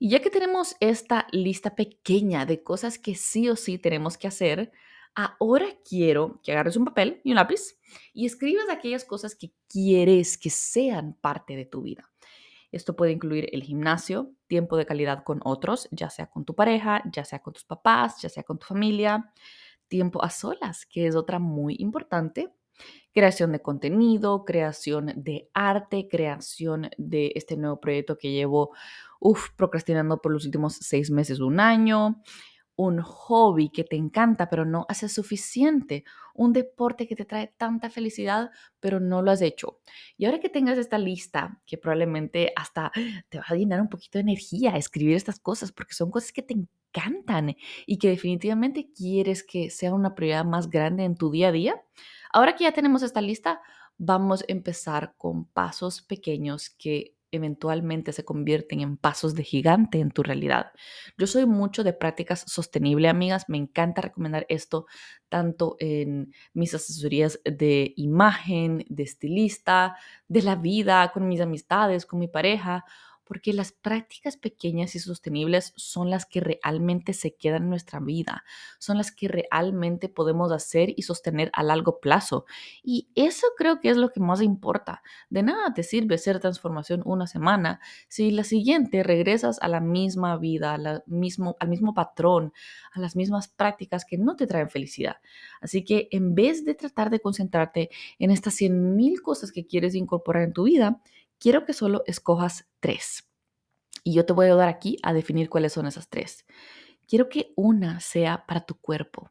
Y 0.00 0.10
ya 0.10 0.20
que 0.20 0.30
tenemos 0.30 0.76
esta 0.80 1.26
lista 1.32 1.74
pequeña 1.74 2.46
de 2.46 2.62
cosas 2.62 2.98
que 2.98 3.14
sí 3.14 3.48
o 3.48 3.56
sí 3.56 3.78
tenemos 3.78 4.16
que 4.16 4.28
hacer, 4.28 4.72
ahora 5.14 5.66
quiero 5.88 6.40
que 6.42 6.52
agarres 6.52 6.76
un 6.76 6.84
papel 6.84 7.20
y 7.24 7.30
un 7.30 7.36
lápiz 7.36 7.78
y 8.12 8.26
escribas 8.26 8.68
aquellas 8.70 9.04
cosas 9.04 9.34
que 9.34 9.52
quieres 9.68 10.38
que 10.38 10.50
sean 10.50 11.14
parte 11.14 11.56
de 11.56 11.64
tu 11.64 11.82
vida. 11.82 12.07
Esto 12.70 12.96
puede 12.96 13.12
incluir 13.12 13.48
el 13.52 13.62
gimnasio, 13.62 14.32
tiempo 14.46 14.76
de 14.76 14.86
calidad 14.86 15.24
con 15.24 15.40
otros, 15.44 15.88
ya 15.90 16.10
sea 16.10 16.26
con 16.26 16.44
tu 16.44 16.54
pareja, 16.54 17.02
ya 17.12 17.24
sea 17.24 17.40
con 17.40 17.54
tus 17.54 17.64
papás, 17.64 18.20
ya 18.20 18.28
sea 18.28 18.42
con 18.42 18.58
tu 18.58 18.66
familia, 18.66 19.32
tiempo 19.88 20.22
a 20.22 20.30
solas, 20.30 20.86
que 20.86 21.06
es 21.06 21.16
otra 21.16 21.38
muy 21.38 21.76
importante, 21.78 22.52
creación 23.12 23.52
de 23.52 23.62
contenido, 23.62 24.44
creación 24.44 25.12
de 25.16 25.50
arte, 25.54 26.08
creación 26.08 26.90
de 26.98 27.32
este 27.34 27.56
nuevo 27.56 27.80
proyecto 27.80 28.18
que 28.18 28.30
llevo 28.30 28.74
uf, 29.20 29.50
procrastinando 29.56 30.20
por 30.20 30.32
los 30.32 30.44
últimos 30.44 30.74
seis 30.74 31.10
meses, 31.10 31.40
un 31.40 31.60
año, 31.60 32.22
un 32.78 33.02
hobby 33.02 33.70
que 33.70 33.82
te 33.82 33.96
encanta 33.96 34.48
pero 34.48 34.64
no 34.64 34.86
hace 34.88 35.08
suficiente, 35.08 36.04
un 36.32 36.52
deporte 36.52 37.08
que 37.08 37.16
te 37.16 37.24
trae 37.24 37.52
tanta 37.56 37.90
felicidad 37.90 38.50
pero 38.78 39.00
no 39.00 39.20
lo 39.20 39.32
has 39.32 39.42
hecho. 39.42 39.80
Y 40.16 40.26
ahora 40.26 40.38
que 40.38 40.48
tengas 40.48 40.78
esta 40.78 40.96
lista, 40.96 41.60
que 41.66 41.76
probablemente 41.76 42.52
hasta 42.54 42.92
te 43.28 43.38
va 43.38 43.44
a 43.48 43.54
llenar 43.54 43.80
un 43.80 43.88
poquito 43.88 44.18
de 44.18 44.22
energía 44.22 44.76
escribir 44.76 45.16
estas 45.16 45.40
cosas 45.40 45.72
porque 45.72 45.94
son 45.94 46.12
cosas 46.12 46.32
que 46.32 46.42
te 46.42 46.54
encantan 46.54 47.56
y 47.84 47.98
que 47.98 48.10
definitivamente 48.10 48.92
quieres 48.94 49.42
que 49.42 49.70
sea 49.70 49.92
una 49.92 50.14
prioridad 50.14 50.44
más 50.44 50.70
grande 50.70 51.02
en 51.02 51.16
tu 51.16 51.32
día 51.32 51.48
a 51.48 51.52
día. 51.52 51.82
Ahora 52.32 52.54
que 52.54 52.62
ya 52.62 52.72
tenemos 52.72 53.02
esta 53.02 53.20
lista, 53.20 53.60
vamos 53.96 54.42
a 54.42 54.52
empezar 54.52 55.14
con 55.16 55.46
pasos 55.46 56.00
pequeños 56.00 56.70
que 56.70 57.17
eventualmente 57.30 58.12
se 58.12 58.24
convierten 58.24 58.80
en 58.80 58.96
pasos 58.96 59.34
de 59.34 59.44
gigante 59.44 60.00
en 60.00 60.10
tu 60.10 60.22
realidad. 60.22 60.72
Yo 61.16 61.26
soy 61.26 61.46
mucho 61.46 61.84
de 61.84 61.92
prácticas 61.92 62.44
sostenibles, 62.46 63.10
amigas. 63.10 63.44
Me 63.48 63.58
encanta 63.58 64.00
recomendar 64.00 64.46
esto 64.48 64.86
tanto 65.28 65.76
en 65.78 66.32
mis 66.54 66.74
asesorías 66.74 67.40
de 67.44 67.92
imagen, 67.96 68.84
de 68.88 69.02
estilista, 69.02 69.96
de 70.26 70.42
la 70.42 70.56
vida, 70.56 71.10
con 71.12 71.28
mis 71.28 71.40
amistades, 71.40 72.06
con 72.06 72.18
mi 72.18 72.28
pareja 72.28 72.84
porque 73.28 73.52
las 73.52 73.72
prácticas 73.72 74.36
pequeñas 74.36 74.94
y 74.94 74.98
sostenibles 74.98 75.72
son 75.76 76.10
las 76.10 76.26
que 76.26 76.40
realmente 76.40 77.12
se 77.12 77.36
quedan 77.36 77.64
en 77.64 77.70
nuestra 77.70 78.00
vida, 78.00 78.44
son 78.78 78.96
las 78.96 79.12
que 79.12 79.28
realmente 79.28 80.08
podemos 80.08 80.50
hacer 80.50 80.94
y 80.96 81.02
sostener 81.02 81.50
a 81.52 81.62
largo 81.62 82.00
plazo. 82.00 82.46
Y 82.82 83.08
eso 83.14 83.46
creo 83.56 83.80
que 83.80 83.90
es 83.90 83.96
lo 83.96 84.10
que 84.10 84.20
más 84.20 84.40
importa. 84.40 85.02
De 85.30 85.42
nada 85.42 85.74
te 85.74 85.82
sirve 85.82 86.14
hacer 86.16 86.40
transformación 86.40 87.02
una 87.04 87.26
semana 87.26 87.80
si 88.08 88.30
la 88.30 88.44
siguiente 88.44 89.02
regresas 89.02 89.58
a 89.60 89.68
la 89.68 89.80
misma 89.80 90.36
vida, 90.38 90.74
al 90.74 91.04
mismo 91.06 91.94
patrón, 91.94 92.52
a 92.92 93.00
las 93.00 93.14
mismas 93.14 93.48
prácticas 93.48 94.04
que 94.04 94.16
no 94.16 94.36
te 94.36 94.46
traen 94.46 94.70
felicidad. 94.70 95.16
Así 95.60 95.84
que 95.84 96.08
en 96.10 96.34
vez 96.34 96.64
de 96.64 96.74
tratar 96.74 97.10
de 97.10 97.20
concentrarte 97.20 97.90
en 98.18 98.30
estas 98.30 98.54
100.000 98.60 99.20
cosas 99.20 99.52
que 99.52 99.66
quieres 99.66 99.94
incorporar 99.94 100.44
en 100.44 100.52
tu 100.52 100.64
vida, 100.64 101.00
quiero 101.38 101.64
que 101.64 101.72
solo 101.72 102.02
escojas 102.06 102.68
tres. 102.80 103.28
Y 104.04 104.14
yo 104.14 104.24
te 104.24 104.32
voy 104.32 104.46
a 104.46 104.48
ayudar 104.50 104.68
aquí 104.68 104.96
a 105.02 105.12
definir 105.12 105.48
cuáles 105.48 105.72
son 105.72 105.86
esas 105.86 106.08
tres. 106.08 106.46
Quiero 107.06 107.28
que 107.28 107.52
una 107.56 108.00
sea 108.00 108.44
para 108.46 108.60
tu 108.66 108.78
cuerpo. 108.80 109.30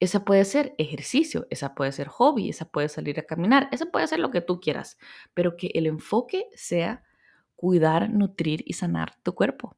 Esa 0.00 0.24
puede 0.24 0.44
ser 0.44 0.74
ejercicio, 0.78 1.46
esa 1.50 1.74
puede 1.74 1.90
ser 1.90 2.06
hobby, 2.06 2.50
esa 2.50 2.66
puede 2.66 2.88
salir 2.88 3.18
a 3.18 3.24
caminar, 3.24 3.68
esa 3.72 3.86
puede 3.86 4.06
ser 4.06 4.20
lo 4.20 4.30
que 4.30 4.40
tú 4.40 4.60
quieras, 4.60 4.96
pero 5.34 5.56
que 5.56 5.72
el 5.74 5.86
enfoque 5.86 6.46
sea 6.54 7.02
cuidar, 7.56 8.08
nutrir 8.10 8.62
y 8.64 8.74
sanar 8.74 9.16
tu 9.24 9.34
cuerpo. 9.34 9.76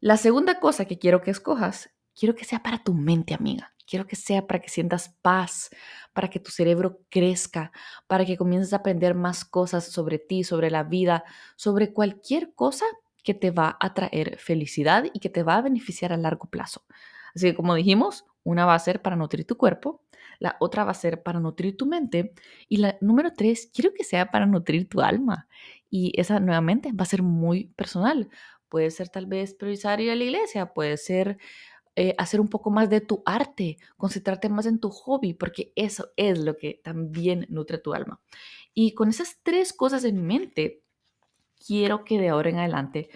La 0.00 0.16
segunda 0.16 0.58
cosa 0.58 0.86
que 0.86 0.98
quiero 0.98 1.20
que 1.20 1.30
escojas, 1.30 1.90
quiero 2.14 2.34
que 2.34 2.44
sea 2.44 2.62
para 2.62 2.82
tu 2.82 2.94
mente, 2.94 3.34
amiga. 3.34 3.73
Quiero 3.86 4.06
que 4.06 4.16
sea 4.16 4.46
para 4.46 4.60
que 4.60 4.68
sientas 4.68 5.16
paz, 5.22 5.70
para 6.12 6.28
que 6.28 6.40
tu 6.40 6.50
cerebro 6.50 7.00
crezca, 7.10 7.72
para 8.06 8.24
que 8.24 8.36
comiences 8.36 8.72
a 8.72 8.76
aprender 8.76 9.14
más 9.14 9.44
cosas 9.44 9.84
sobre 9.86 10.18
ti, 10.18 10.44
sobre 10.44 10.70
la 10.70 10.84
vida, 10.84 11.24
sobre 11.56 11.92
cualquier 11.92 12.54
cosa 12.54 12.86
que 13.22 13.34
te 13.34 13.50
va 13.50 13.76
a 13.80 13.94
traer 13.94 14.38
felicidad 14.38 15.04
y 15.12 15.18
que 15.20 15.30
te 15.30 15.42
va 15.42 15.56
a 15.56 15.62
beneficiar 15.62 16.12
a 16.12 16.16
largo 16.16 16.48
plazo. 16.48 16.84
Así 17.34 17.46
que 17.48 17.54
como 17.54 17.74
dijimos, 17.74 18.24
una 18.44 18.66
va 18.66 18.74
a 18.74 18.78
ser 18.78 19.02
para 19.02 19.16
nutrir 19.16 19.46
tu 19.46 19.56
cuerpo, 19.56 20.02
la 20.38 20.56
otra 20.60 20.84
va 20.84 20.90
a 20.92 20.94
ser 20.94 21.22
para 21.22 21.40
nutrir 21.40 21.76
tu 21.76 21.86
mente 21.86 22.34
y 22.68 22.78
la 22.78 22.96
número 23.00 23.32
tres, 23.32 23.70
quiero 23.72 23.92
que 23.94 24.04
sea 24.04 24.30
para 24.30 24.46
nutrir 24.46 24.88
tu 24.88 25.00
alma. 25.00 25.48
Y 25.90 26.12
esa 26.20 26.40
nuevamente 26.40 26.92
va 26.92 27.02
a 27.04 27.06
ser 27.06 27.22
muy 27.22 27.66
personal. 27.76 28.28
Puede 28.68 28.90
ser 28.90 29.08
tal 29.08 29.26
vez 29.26 29.54
priorizar 29.54 30.00
ir 30.00 30.10
a 30.10 30.16
la 30.16 30.24
iglesia, 30.24 30.72
puede 30.74 30.96
ser 30.96 31.38
eh, 31.96 32.14
hacer 32.18 32.40
un 32.40 32.48
poco 32.48 32.70
más 32.70 32.90
de 32.90 33.00
tu 33.00 33.22
arte, 33.24 33.78
concentrarte 33.96 34.48
más 34.48 34.66
en 34.66 34.80
tu 34.80 34.90
hobby, 34.90 35.34
porque 35.34 35.72
eso 35.76 36.10
es 36.16 36.38
lo 36.38 36.56
que 36.56 36.80
también 36.82 37.46
nutre 37.48 37.78
tu 37.78 37.94
alma. 37.94 38.20
Y 38.72 38.94
con 38.94 39.08
esas 39.08 39.38
tres 39.42 39.72
cosas 39.72 40.04
en 40.04 40.26
mente, 40.26 40.82
quiero 41.66 42.04
que 42.04 42.18
de 42.18 42.30
ahora 42.30 42.50
en 42.50 42.58
adelante 42.58 43.10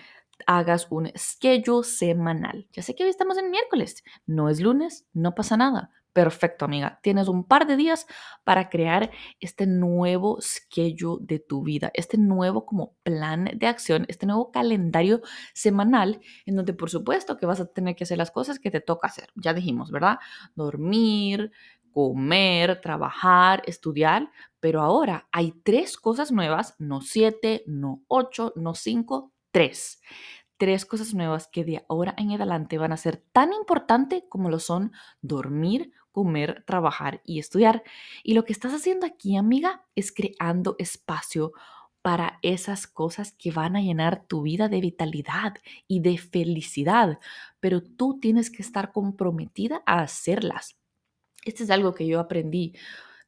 hagas 0.47 0.87
un 0.90 1.11
schedule 1.16 1.85
semanal. 1.85 2.68
Ya 2.73 2.82
sé 2.82 2.94
que 2.94 3.04
hoy 3.04 3.11
estamos 3.11 3.38
en 3.38 3.50
miércoles, 3.50 4.04
no 4.26 4.49
es 4.49 4.61
lunes, 4.61 5.06
no 5.12 5.35
pasa 5.35 5.56
nada. 5.56 5.90
Perfecto, 6.18 6.64
amiga. 6.64 6.98
Tienes 7.00 7.28
un 7.28 7.44
par 7.44 7.64
de 7.68 7.76
días 7.76 8.08
para 8.42 8.68
crear 8.70 9.12
este 9.38 9.68
nuevo 9.68 10.40
schedule 10.40 11.25
de 11.25 11.38
tu 11.38 11.62
vida, 11.62 11.92
este 11.94 12.18
nuevo 12.18 12.66
como 12.66 12.96
plan 13.04 13.48
de 13.54 13.68
acción, 13.68 14.04
este 14.08 14.26
nuevo 14.26 14.50
calendario 14.50 15.20
semanal 15.54 16.20
en 16.44 16.56
donde 16.56 16.72
por 16.75 16.90
supuesto 16.90 17.37
que 17.37 17.46
vas 17.46 17.60
a 17.60 17.66
tener 17.66 17.94
que 17.94 18.02
hacer 18.02 18.18
las 18.18 18.32
cosas 18.32 18.58
que 18.58 18.72
te 18.72 18.80
toca 18.80 19.06
hacer. 19.06 19.28
Ya 19.37 19.54
dijimos, 19.54 19.92
¿verdad? 19.92 20.18
Dormir, 20.56 21.52
comer, 21.92 22.80
trabajar, 22.80 23.62
estudiar, 23.66 24.32
pero 24.58 24.80
ahora 24.80 25.28
hay 25.30 25.52
tres 25.62 25.96
cosas 25.96 26.32
nuevas, 26.32 26.75
no 26.80 27.00
siete, 27.00 27.62
no 27.68 28.02
ocho, 28.08 28.52
no 28.56 28.75
cinco, 28.75 29.32
tres 29.52 30.00
tres 30.58 30.84
cosas 30.84 31.14
nuevas 31.14 31.48
que 31.48 31.64
de 31.64 31.84
ahora 31.88 32.14
en 32.18 32.32
adelante 32.32 32.78
van 32.78 32.92
a 32.92 32.96
ser 32.96 33.16
tan 33.32 33.52
importantes 33.52 34.24
como 34.28 34.50
lo 34.50 34.58
son 34.58 34.92
dormir, 35.22 35.92
comer, 36.12 36.64
trabajar 36.66 37.22
y 37.24 37.38
estudiar. 37.38 37.82
Y 38.22 38.34
lo 38.34 38.44
que 38.44 38.52
estás 38.52 38.74
haciendo 38.74 39.06
aquí, 39.06 39.36
amiga, 39.36 39.84
es 39.94 40.12
creando 40.12 40.76
espacio 40.78 41.52
para 42.02 42.38
esas 42.42 42.86
cosas 42.86 43.32
que 43.32 43.50
van 43.50 43.76
a 43.76 43.80
llenar 43.80 44.24
tu 44.26 44.42
vida 44.42 44.68
de 44.68 44.80
vitalidad 44.80 45.54
y 45.86 46.00
de 46.00 46.18
felicidad, 46.18 47.18
pero 47.60 47.82
tú 47.82 48.18
tienes 48.20 48.50
que 48.50 48.62
estar 48.62 48.92
comprometida 48.92 49.82
a 49.86 50.00
hacerlas. 50.00 50.76
Este 51.44 51.64
es 51.64 51.70
algo 51.70 51.94
que 51.94 52.06
yo 52.06 52.20
aprendí 52.20 52.74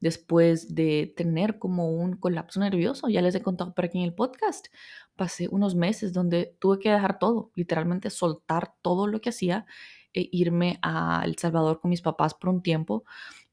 después 0.00 0.74
de 0.74 1.12
tener 1.16 1.58
como 1.58 1.90
un 1.90 2.16
colapso 2.16 2.58
nervioso. 2.60 3.08
Ya 3.08 3.22
les 3.22 3.34
he 3.34 3.42
contado 3.42 3.74
por 3.74 3.84
aquí 3.84 3.98
en 3.98 4.04
el 4.04 4.14
podcast. 4.14 4.68
Pasé 5.16 5.48
unos 5.50 5.74
meses 5.74 6.12
donde 6.12 6.56
tuve 6.58 6.78
que 6.78 6.90
dejar 6.90 7.18
todo, 7.18 7.50
literalmente 7.54 8.10
soltar 8.10 8.74
todo 8.82 9.06
lo 9.06 9.20
que 9.20 9.30
hacía 9.30 9.66
e 10.12 10.28
irme 10.32 10.78
a 10.82 11.22
El 11.24 11.36
Salvador 11.36 11.80
con 11.80 11.90
mis 11.90 12.02
papás 12.02 12.34
por 12.34 12.50
un 12.50 12.62
tiempo 12.62 13.04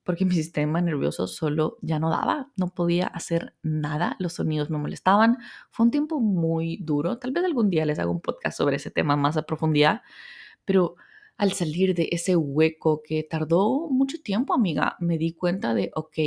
porque 0.07 0.23
mi 0.25 0.33
sistema 0.33 0.81
nervioso 0.81 1.27
solo 1.27 1.77
ya 1.81 1.99
no 1.99 2.09
daba, 2.09 2.49
no 2.55 2.69
podía 2.69 3.07
hacer 3.07 3.53
nada, 3.61 4.15
los 4.19 4.33
sonidos 4.33 4.69
me 4.69 4.77
molestaban. 4.77 5.37
Fue 5.69 5.85
un 5.85 5.91
tiempo 5.91 6.21
muy 6.21 6.77
duro, 6.77 7.19
tal 7.19 7.31
vez 7.33 7.43
algún 7.43 7.69
día 7.69 7.85
les 7.85 7.99
haga 7.99 8.09
un 8.09 8.21
podcast 8.21 8.57
sobre 8.57 8.77
ese 8.77 8.89
tema 8.89 9.17
más 9.17 9.35
a 9.35 9.43
profundidad, 9.43 10.01
pero 10.63 10.95
al 11.35 11.51
salir 11.51 11.93
de 11.93 12.07
ese 12.11 12.35
hueco 12.37 13.01
que 13.03 13.23
tardó 13.23 13.89
mucho 13.89 14.17
tiempo, 14.23 14.53
amiga, 14.53 14.95
me 14.99 15.17
di 15.17 15.33
cuenta 15.33 15.73
de, 15.73 15.91
ok, 15.93 16.17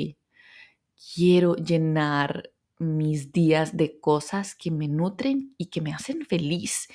quiero 1.14 1.56
llenar 1.56 2.50
mis 2.80 3.30
días 3.30 3.76
de 3.76 4.00
cosas 4.00 4.54
que 4.54 4.70
me 4.70 4.88
nutren 4.88 5.54
y 5.58 5.66
que 5.66 5.80
me 5.80 5.92
hacen 5.92 6.24
feliz. 6.24 6.88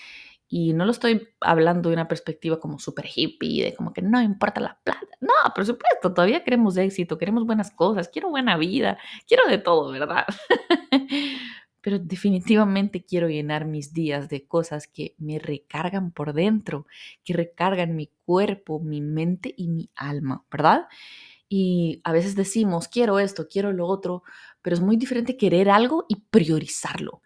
Y 0.47 0.73
no 0.73 0.85
lo 0.85 0.91
estoy 0.91 1.29
hablando 1.41 1.89
de 1.89 1.95
una 1.95 2.07
perspectiva 2.07 2.59
como 2.59 2.79
súper 2.79 3.05
hippie, 3.13 3.63
de 3.63 3.75
como 3.75 3.93
que 3.93 4.01
no 4.01 4.21
importa 4.21 4.61
la 4.61 4.79
plata. 4.83 5.07
No, 5.21 5.33
por 5.53 5.65
supuesto, 5.65 6.13
todavía 6.13 6.43
queremos 6.43 6.75
éxito, 6.77 7.17
queremos 7.17 7.45
buenas 7.45 7.71
cosas, 7.71 8.09
quiero 8.09 8.29
buena 8.29 8.57
vida, 8.57 8.97
quiero 9.27 9.47
de 9.47 9.57
todo, 9.57 9.91
¿verdad? 9.91 10.25
Pero 11.81 11.99
definitivamente 11.99 13.05
quiero 13.05 13.27
llenar 13.29 13.65
mis 13.65 13.93
días 13.93 14.27
de 14.27 14.47
cosas 14.47 14.87
que 14.87 15.13
me 15.19 15.37
recargan 15.37 16.11
por 16.11 16.33
dentro, 16.33 16.87
que 17.23 17.33
recargan 17.33 17.95
mi 17.95 18.11
cuerpo, 18.25 18.79
mi 18.79 19.01
mente 19.01 19.53
y 19.55 19.67
mi 19.67 19.91
alma, 19.95 20.45
¿verdad? 20.51 20.87
Y 21.47 22.01
a 22.03 22.11
veces 22.11 22.35
decimos, 22.35 22.87
quiero 22.87 23.19
esto, 23.19 23.47
quiero 23.47 23.71
lo 23.71 23.85
otro, 23.87 24.23
pero 24.65 24.73
es 24.77 24.81
muy 24.81 24.97
diferente 24.97 25.37
querer 25.37 25.69
algo 25.69 26.07
y 26.09 26.15
priorizarlo. 26.31 27.21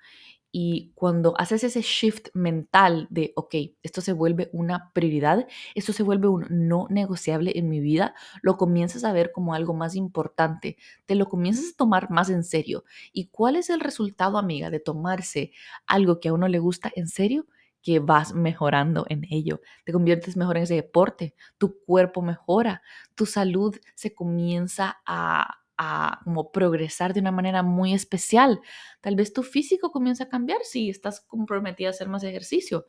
Y 0.51 0.91
cuando 0.93 1.39
haces 1.39 1.63
ese 1.63 1.81
shift 1.81 2.27
mental 2.33 3.07
de, 3.09 3.31
ok, 3.37 3.55
esto 3.81 4.01
se 4.01 4.11
vuelve 4.11 4.49
una 4.51 4.91
prioridad, 4.91 5.47
esto 5.73 5.93
se 5.93 6.03
vuelve 6.03 6.27
un 6.27 6.47
no 6.49 6.87
negociable 6.89 7.53
en 7.55 7.69
mi 7.69 7.79
vida, 7.79 8.13
lo 8.41 8.57
comienzas 8.57 9.05
a 9.05 9.13
ver 9.13 9.31
como 9.31 9.53
algo 9.53 9.73
más 9.73 9.95
importante, 9.95 10.75
te 11.05 11.15
lo 11.15 11.29
comienzas 11.29 11.71
a 11.73 11.77
tomar 11.77 12.11
más 12.11 12.29
en 12.29 12.43
serio. 12.43 12.83
¿Y 13.13 13.27
cuál 13.27 13.55
es 13.55 13.69
el 13.69 13.79
resultado, 13.79 14.37
amiga, 14.37 14.69
de 14.69 14.81
tomarse 14.81 15.53
algo 15.87 16.19
que 16.19 16.27
a 16.27 16.33
uno 16.33 16.49
le 16.49 16.59
gusta 16.59 16.91
en 16.93 17.07
serio? 17.07 17.47
que 17.81 17.99
vas 17.99 18.33
mejorando 18.33 19.05
en 19.07 19.25
ello, 19.29 19.61
te 19.85 19.93
conviertes 19.93 20.35
mejor 20.35 20.57
en 20.57 20.63
ese 20.63 20.75
deporte, 20.75 21.33
tu 21.57 21.79
cuerpo 21.85 22.21
mejora, 22.21 22.81
tu 23.15 23.25
salud 23.25 23.73
se 23.95 24.13
comienza 24.13 24.97
a 25.05 25.59
a 25.81 26.19
como 26.25 26.51
progresar 26.51 27.13
de 27.13 27.21
una 27.21 27.31
manera 27.31 27.63
muy 27.63 27.93
especial. 27.93 28.59
Tal 29.01 29.15
vez 29.15 29.31
tu 29.31 29.43
físico 29.43 29.91
comienza 29.91 30.25
a 30.25 30.29
cambiar 30.29 30.59
si 30.63 30.89
estás 30.89 31.21
comprometida 31.21 31.87
a 31.87 31.91
hacer 31.91 32.09
más 32.09 32.23
ejercicio. 32.23 32.85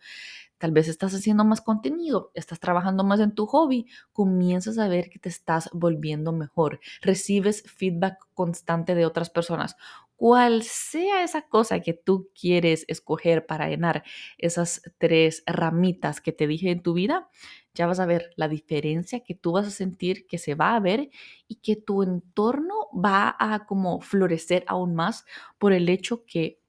Tal 0.59 0.73
vez 0.73 0.89
estás 0.89 1.15
haciendo 1.15 1.45
más 1.45 1.61
contenido, 1.63 2.33
estás 2.35 2.61
trabajando 2.61 3.05
más 3.05 3.21
en 3.21 3.35
tu 3.35 3.47
hobby, 3.47 3.87
comienzas 4.13 4.77
a 4.79 4.89
ver 4.89 5.09
que 5.09 5.19
te 5.19 5.29
estás 5.31 5.71
volviendo 5.73 6.33
mejor, 6.33 6.81
recibes 7.01 7.63
feedback 7.63 8.19
constante 8.35 8.95
de 8.95 9.07
otras 9.07 9.31
personas. 9.31 9.77
Cual 10.21 10.63
sea 10.65 11.25
esa 11.25 11.49
cosa 11.49 11.81
que 11.81 11.95
tú 11.95 12.29
quieres 12.39 12.85
escoger 12.89 13.47
para 13.47 13.71
llenar 13.71 14.05
esas 14.37 14.83
tres 14.99 15.43
ramitas 15.47 16.21
que 16.21 16.31
te 16.33 16.47
dije 16.47 16.71
en 16.71 16.83
tu 16.83 16.93
vida, 16.93 17.31
ya 17.73 17.87
vas 17.87 18.01
a 18.01 18.07
ver 18.07 18.31
la 18.37 18.47
diferencia 18.47 19.21
que 19.25 19.35
tú 19.35 19.53
vas 19.53 19.67
a 19.67 19.71
sentir 19.71 20.27
que 20.27 20.37
se 20.37 20.55
va 20.55 20.77
a 20.77 20.81
ver 20.81 21.09
y 21.49 21.57
que 21.57 21.75
tu 21.77 22.03
entorno 22.03 22.75
va 22.93 23.35
a 23.39 23.65
como 23.65 24.03
florecer 24.03 24.63
aún 24.67 24.95
más 24.95 25.25
por 25.59 25.73
el 25.73 25.89
hecho 25.89 26.27
que 26.27 26.61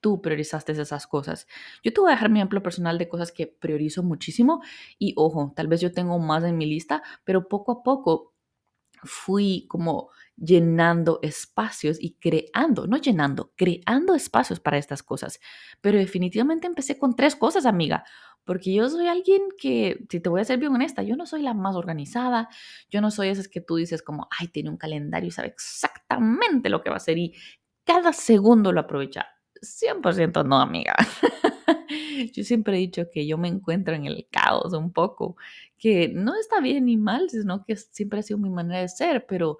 tú 0.00 0.22
priorizaste 0.22 0.70
esas 0.72 1.06
cosas. 1.08 1.48
Yo 1.82 1.92
te 1.92 2.00
voy 2.00 2.10
a 2.10 2.14
dejar 2.14 2.30
mi 2.30 2.38
ejemplo 2.38 2.62
personal 2.62 2.96
de 2.96 3.08
cosas 3.08 3.32
que 3.32 3.48
priorizo 3.48 4.04
muchísimo 4.04 4.62
y 4.98 5.14
ojo, 5.16 5.52
tal 5.56 5.66
vez 5.66 5.80
yo 5.80 5.92
tengo 5.92 6.18
más 6.20 6.44
en 6.44 6.56
mi 6.56 6.66
lista, 6.66 7.02
pero 7.24 7.48
poco 7.48 7.72
a 7.72 7.82
poco 7.82 8.29
fui 9.04 9.66
como 9.68 10.10
llenando 10.36 11.18
espacios 11.22 11.98
y 12.00 12.14
creando, 12.14 12.86
no 12.86 12.96
llenando, 12.96 13.52
creando 13.56 14.14
espacios 14.14 14.60
para 14.60 14.78
estas 14.78 15.02
cosas. 15.02 15.38
Pero 15.80 15.98
definitivamente 15.98 16.66
empecé 16.66 16.98
con 16.98 17.14
tres 17.14 17.36
cosas, 17.36 17.66
amiga, 17.66 18.04
porque 18.44 18.72
yo 18.72 18.88
soy 18.88 19.06
alguien 19.06 19.42
que, 19.58 19.98
si 20.10 20.20
te 20.20 20.28
voy 20.28 20.40
a 20.40 20.44
ser 20.44 20.58
bien 20.58 20.74
honesta, 20.74 21.02
yo 21.02 21.16
no 21.16 21.26
soy 21.26 21.42
la 21.42 21.54
más 21.54 21.76
organizada, 21.76 22.48
yo 22.90 23.00
no 23.00 23.10
soy 23.10 23.28
esas 23.28 23.48
que 23.48 23.60
tú 23.60 23.76
dices 23.76 24.02
como, 24.02 24.28
ay, 24.38 24.48
tiene 24.48 24.70
un 24.70 24.76
calendario 24.76 25.28
y 25.28 25.30
sabe 25.30 25.48
exactamente 25.48 26.68
lo 26.68 26.82
que 26.82 26.90
va 26.90 26.96
a 26.96 26.98
hacer 26.98 27.18
y 27.18 27.34
cada 27.84 28.12
segundo 28.12 28.72
lo 28.72 28.80
aprovecha. 28.80 29.26
100% 29.62 30.44
no, 30.44 30.60
amiga. 30.60 30.94
yo 32.24 32.44
siempre 32.44 32.76
he 32.76 32.80
dicho 32.80 33.04
que 33.12 33.26
yo 33.26 33.38
me 33.38 33.48
encuentro 33.48 33.94
en 33.94 34.06
el 34.06 34.26
caos 34.30 34.72
un 34.72 34.92
poco, 34.92 35.36
que 35.78 36.08
no 36.08 36.34
está 36.36 36.60
bien 36.60 36.86
ni 36.86 36.96
mal, 36.96 37.30
sino 37.30 37.64
que 37.64 37.76
siempre 37.76 38.20
ha 38.20 38.22
sido 38.22 38.38
mi 38.38 38.50
manera 38.50 38.80
de 38.80 38.88
ser, 38.88 39.26
pero 39.26 39.58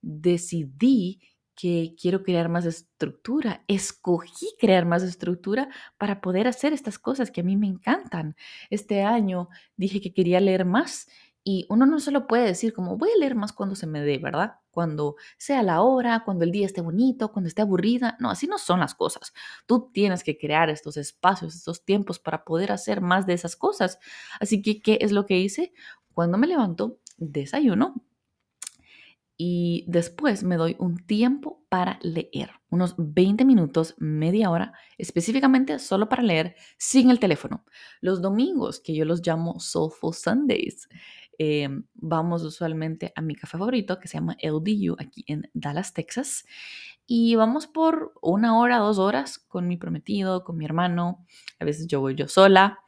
decidí 0.00 1.20
que 1.54 1.94
quiero 2.00 2.22
crear 2.22 2.48
más 2.48 2.66
estructura, 2.66 3.64
escogí 3.68 4.46
crear 4.58 4.86
más 4.86 5.02
estructura 5.02 5.68
para 5.98 6.20
poder 6.20 6.48
hacer 6.48 6.72
estas 6.72 6.98
cosas 6.98 7.30
que 7.30 7.42
a 7.42 7.44
mí 7.44 7.56
me 7.56 7.66
encantan. 7.66 8.36
Este 8.70 9.02
año 9.02 9.48
dije 9.76 10.00
que 10.00 10.12
quería 10.12 10.40
leer 10.40 10.64
más 10.64 11.08
y 11.46 11.66
uno 11.68 11.84
no 11.84 12.00
solo 12.00 12.26
puede 12.26 12.46
decir 12.46 12.72
como 12.72 12.96
voy 12.96 13.10
a 13.14 13.18
leer 13.18 13.34
más 13.34 13.52
cuando 13.52 13.76
se 13.76 13.86
me 13.86 14.00
dé, 14.00 14.16
¿verdad? 14.16 14.54
Cuando 14.70 15.16
sea 15.36 15.62
la 15.62 15.82
hora, 15.82 16.22
cuando 16.24 16.44
el 16.44 16.50
día 16.50 16.64
esté 16.64 16.80
bonito, 16.80 17.30
cuando 17.32 17.48
esté 17.48 17.60
aburrida. 17.60 18.16
No, 18.18 18.30
así 18.30 18.46
no 18.46 18.56
son 18.56 18.80
las 18.80 18.94
cosas. 18.94 19.34
Tú 19.66 19.90
tienes 19.92 20.24
que 20.24 20.38
crear 20.38 20.70
estos 20.70 20.96
espacios, 20.96 21.54
estos 21.54 21.84
tiempos 21.84 22.18
para 22.18 22.44
poder 22.44 22.72
hacer 22.72 23.02
más 23.02 23.26
de 23.26 23.34
esas 23.34 23.56
cosas. 23.56 23.98
Así 24.40 24.62
que, 24.62 24.80
¿qué 24.80 24.98
es 25.02 25.12
lo 25.12 25.26
que 25.26 25.38
hice? 25.38 25.74
Cuando 26.14 26.38
me 26.38 26.46
levanto, 26.46 26.98
desayuno, 27.18 27.94
y 29.36 29.84
después 29.88 30.44
me 30.44 30.56
doy 30.56 30.76
un 30.78 31.04
tiempo 31.04 31.64
para 31.68 31.98
leer, 32.02 32.52
unos 32.70 32.94
20 32.96 33.44
minutos, 33.44 33.96
media 33.98 34.48
hora, 34.50 34.74
específicamente 34.96 35.80
solo 35.80 36.08
para 36.08 36.22
leer 36.22 36.54
sin 36.78 37.10
el 37.10 37.18
teléfono. 37.18 37.64
Los 38.00 38.22
domingos, 38.22 38.78
que 38.78 38.94
yo 38.94 39.04
los 39.04 39.26
llamo 39.26 39.58
Soulful 39.58 40.14
Sundays, 40.14 40.88
em, 41.38 41.84
vamos 41.94 42.42
usualmente 42.42 43.12
a 43.16 43.22
mi 43.22 43.34
café 43.34 43.58
favorito 43.58 43.98
que 43.98 44.08
se 44.08 44.18
llama 44.18 44.36
LDU 44.40 44.96
aquí 44.98 45.24
en 45.26 45.50
Dallas, 45.54 45.92
Texas, 45.92 46.44
y 47.06 47.34
vamos 47.34 47.66
por 47.66 48.14
una 48.22 48.58
hora, 48.58 48.78
dos 48.78 48.98
horas 48.98 49.38
con 49.38 49.68
mi 49.68 49.76
prometido, 49.76 50.44
con 50.44 50.56
mi 50.56 50.64
hermano, 50.64 51.24
a 51.58 51.64
veces 51.64 51.86
yo 51.86 52.00
voy 52.00 52.14
yo 52.14 52.28
sola 52.28 52.78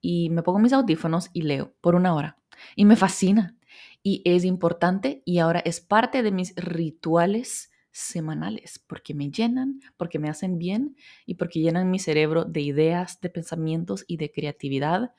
y 0.00 0.30
me 0.30 0.42
pongo 0.42 0.58
mis 0.58 0.72
audífonos 0.72 1.30
y 1.32 1.42
leo 1.42 1.74
por 1.80 1.94
una 1.94 2.14
hora. 2.14 2.38
Y 2.76 2.84
me 2.84 2.96
fascina, 2.96 3.56
y 4.02 4.22
es 4.24 4.44
importante 4.44 5.22
y 5.24 5.38
ahora 5.38 5.60
es 5.60 5.80
parte 5.80 6.22
de 6.22 6.32
mis 6.32 6.54
rituales 6.56 7.70
semanales 7.90 8.78
porque 8.86 9.12
me 9.12 9.30
llenan, 9.30 9.80
porque 9.96 10.18
me 10.18 10.28
hacen 10.28 10.58
bien 10.58 10.96
y 11.26 11.34
porque 11.34 11.60
llenan 11.60 11.90
mi 11.90 11.98
cerebro 11.98 12.44
de 12.44 12.60
ideas, 12.60 13.20
de 13.20 13.28
pensamientos 13.28 14.04
y 14.06 14.16
de 14.16 14.30
creatividad 14.30 15.12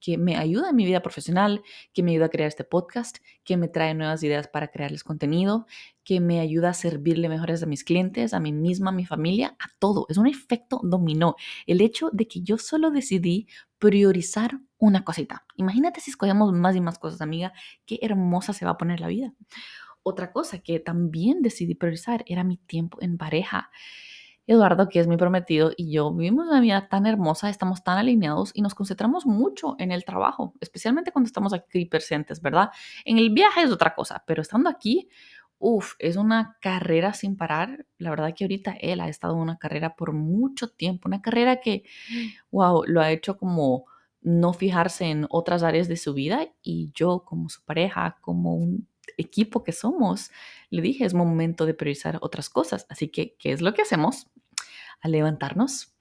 que 0.00 0.18
me 0.18 0.36
ayuda 0.36 0.70
en 0.70 0.76
mi 0.76 0.84
vida 0.84 1.00
profesional, 1.00 1.62
que 1.92 2.02
me 2.02 2.12
ayuda 2.12 2.26
a 2.26 2.30
crear 2.30 2.48
este 2.48 2.64
podcast, 2.64 3.18
que 3.44 3.56
me 3.56 3.68
trae 3.68 3.94
nuevas 3.94 4.22
ideas 4.22 4.48
para 4.48 4.68
crearles 4.68 5.04
contenido, 5.04 5.66
que 6.04 6.20
me 6.20 6.40
ayuda 6.40 6.70
a 6.70 6.74
servirle 6.74 7.28
mejores 7.28 7.62
a 7.62 7.66
mis 7.66 7.84
clientes, 7.84 8.34
a 8.34 8.40
mí 8.40 8.52
misma, 8.52 8.90
a 8.90 8.92
mi 8.92 9.04
familia, 9.04 9.56
a 9.58 9.68
todo. 9.78 10.06
Es 10.08 10.18
un 10.18 10.26
efecto 10.26 10.80
dominó. 10.82 11.36
El 11.66 11.80
hecho 11.80 12.10
de 12.12 12.28
que 12.28 12.42
yo 12.42 12.58
solo 12.58 12.90
decidí 12.90 13.48
priorizar 13.78 14.60
una 14.78 15.04
cosita. 15.04 15.44
Imagínate 15.56 16.00
si 16.00 16.10
escogemos 16.10 16.52
más 16.52 16.76
y 16.76 16.80
más 16.80 16.98
cosas, 16.98 17.20
amiga, 17.20 17.52
qué 17.86 17.98
hermosa 18.02 18.52
se 18.52 18.64
va 18.64 18.72
a 18.72 18.78
poner 18.78 19.00
la 19.00 19.08
vida. 19.08 19.34
Otra 20.02 20.30
cosa 20.30 20.58
que 20.58 20.78
también 20.78 21.42
decidí 21.42 21.74
priorizar 21.74 22.22
era 22.28 22.44
mi 22.44 22.58
tiempo 22.58 22.98
en 23.00 23.18
pareja. 23.18 23.70
Eduardo, 24.46 24.88
que 24.88 25.00
es 25.00 25.06
mi 25.08 25.16
prometido, 25.16 25.72
y 25.76 25.90
yo 25.92 26.12
vivimos 26.12 26.46
una 26.46 26.60
vida 26.60 26.88
tan 26.88 27.06
hermosa, 27.06 27.50
estamos 27.50 27.82
tan 27.82 27.98
alineados 27.98 28.52
y 28.54 28.62
nos 28.62 28.74
concentramos 28.74 29.26
mucho 29.26 29.74
en 29.78 29.92
el 29.92 30.04
trabajo, 30.04 30.54
especialmente 30.60 31.12
cuando 31.12 31.26
estamos 31.26 31.52
aquí 31.52 31.84
presentes, 31.86 32.40
¿verdad? 32.40 32.70
En 33.04 33.18
el 33.18 33.30
viaje 33.30 33.62
es 33.62 33.70
otra 33.70 33.94
cosa, 33.94 34.22
pero 34.26 34.42
estando 34.42 34.70
aquí, 34.70 35.08
uff, 35.58 35.94
es 35.98 36.16
una 36.16 36.56
carrera 36.60 37.12
sin 37.14 37.36
parar. 37.36 37.86
La 37.98 38.10
verdad 38.10 38.34
que 38.36 38.44
ahorita 38.44 38.76
él 38.80 39.00
ha 39.00 39.08
estado 39.08 39.34
en 39.34 39.40
una 39.40 39.58
carrera 39.58 39.96
por 39.96 40.12
mucho 40.12 40.68
tiempo, 40.68 41.08
una 41.08 41.22
carrera 41.22 41.60
que, 41.60 41.84
wow, 42.50 42.84
lo 42.86 43.00
ha 43.00 43.10
hecho 43.10 43.36
como 43.36 43.86
no 44.20 44.52
fijarse 44.52 45.06
en 45.06 45.26
otras 45.30 45.62
áreas 45.62 45.88
de 45.88 45.96
su 45.96 46.12
vida 46.14 46.48
y 46.62 46.90
yo 46.94 47.24
como 47.24 47.48
su 47.48 47.64
pareja, 47.64 48.18
como 48.20 48.54
un 48.56 48.88
equipo 49.16 49.64
que 49.64 49.72
somos, 49.72 50.30
le 50.70 50.82
dije, 50.82 51.04
es 51.04 51.14
momento 51.14 51.66
de 51.66 51.74
priorizar 51.74 52.18
otras 52.20 52.50
cosas. 52.50 52.86
Así 52.88 53.08
que, 53.08 53.36
¿qué 53.38 53.52
es 53.52 53.60
lo 53.60 53.74
que 53.74 53.82
hacemos? 53.82 54.28
Al 55.00 55.12
levantarnos, 55.12 55.94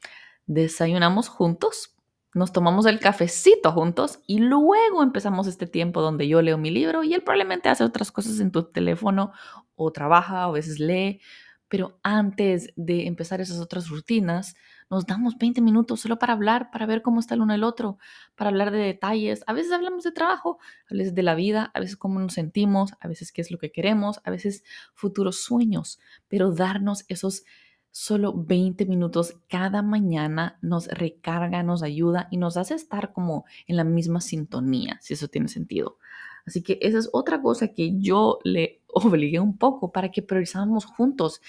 desayunamos 0.45 1.27
juntos, 1.27 1.95
nos 2.33 2.51
tomamos 2.51 2.85
el 2.85 2.99
cafecito 2.99 3.71
juntos 3.71 4.19
y 4.27 4.39
luego 4.39 5.01
empezamos 5.01 5.47
este 5.47 5.67
tiempo 5.67 6.01
donde 6.01 6.27
yo 6.27 6.41
leo 6.41 6.57
mi 6.57 6.69
libro 6.69 7.03
y 7.03 7.13
él 7.13 7.23
probablemente 7.23 7.69
hace 7.69 7.83
otras 7.83 8.11
cosas 8.11 8.39
en 8.41 8.51
tu 8.51 8.63
teléfono 8.63 9.31
o 9.75 9.91
trabaja 9.91 10.47
o 10.47 10.49
a 10.51 10.53
veces 10.53 10.79
lee, 10.79 11.21
pero 11.69 11.97
antes 12.03 12.73
de 12.75 13.07
empezar 13.07 13.39
esas 13.39 13.59
otras 13.59 13.87
rutinas, 13.87 14.55
nos 14.89 15.05
damos 15.05 15.37
20 15.37 15.61
minutos 15.61 16.01
solo 16.01 16.19
para 16.19 16.33
hablar, 16.33 16.69
para 16.71 16.85
ver 16.85 17.01
cómo 17.01 17.19
está 17.19 17.35
el 17.35 17.41
uno 17.41 17.53
el 17.53 17.63
otro, 17.63 17.97
para 18.35 18.49
hablar 18.49 18.71
de 18.71 18.79
detalles. 18.79 19.43
A 19.47 19.53
veces 19.53 19.71
hablamos 19.71 20.03
de 20.03 20.11
trabajo, 20.11 20.59
a 20.89 20.93
veces 20.93 21.15
de 21.15 21.23
la 21.23 21.35
vida, 21.35 21.71
a 21.73 21.79
veces 21.79 21.97
cómo 21.97 22.19
nos 22.19 22.33
sentimos, 22.33 22.93
a 22.99 23.07
veces 23.07 23.31
qué 23.31 23.41
es 23.41 23.51
lo 23.51 23.57
que 23.57 23.71
queremos, 23.71 24.19
a 24.23 24.31
veces 24.31 24.63
futuros 24.93 25.41
sueños, 25.41 25.99
pero 26.27 26.51
darnos 26.51 27.05
esos 27.07 27.43
solo 27.91 28.33
20 28.33 28.85
minutos 28.87 29.39
cada 29.47 29.81
mañana 29.81 30.59
nos 30.61 30.87
recarga, 30.87 31.63
nos 31.63 31.81
ayuda 31.81 32.27
y 32.29 32.35
nos 32.35 32.57
hace 32.57 32.73
estar 32.73 33.13
como 33.13 33.45
en 33.67 33.77
la 33.77 33.85
misma 33.85 34.19
sintonía, 34.19 34.99
si 35.01 35.13
eso 35.13 35.29
tiene 35.29 35.47
sentido. 35.47 35.97
Así 36.45 36.61
que 36.61 36.77
esa 36.81 36.99
es 36.99 37.09
otra 37.11 37.41
cosa 37.41 37.69
que 37.69 37.97
yo 37.99 38.39
le 38.43 38.81
obligué 38.93 39.39
un 39.39 39.57
poco 39.57 39.91
para 39.91 40.11
que 40.11 40.21
priorizáramos 40.21 40.85
juntos. 40.85 41.41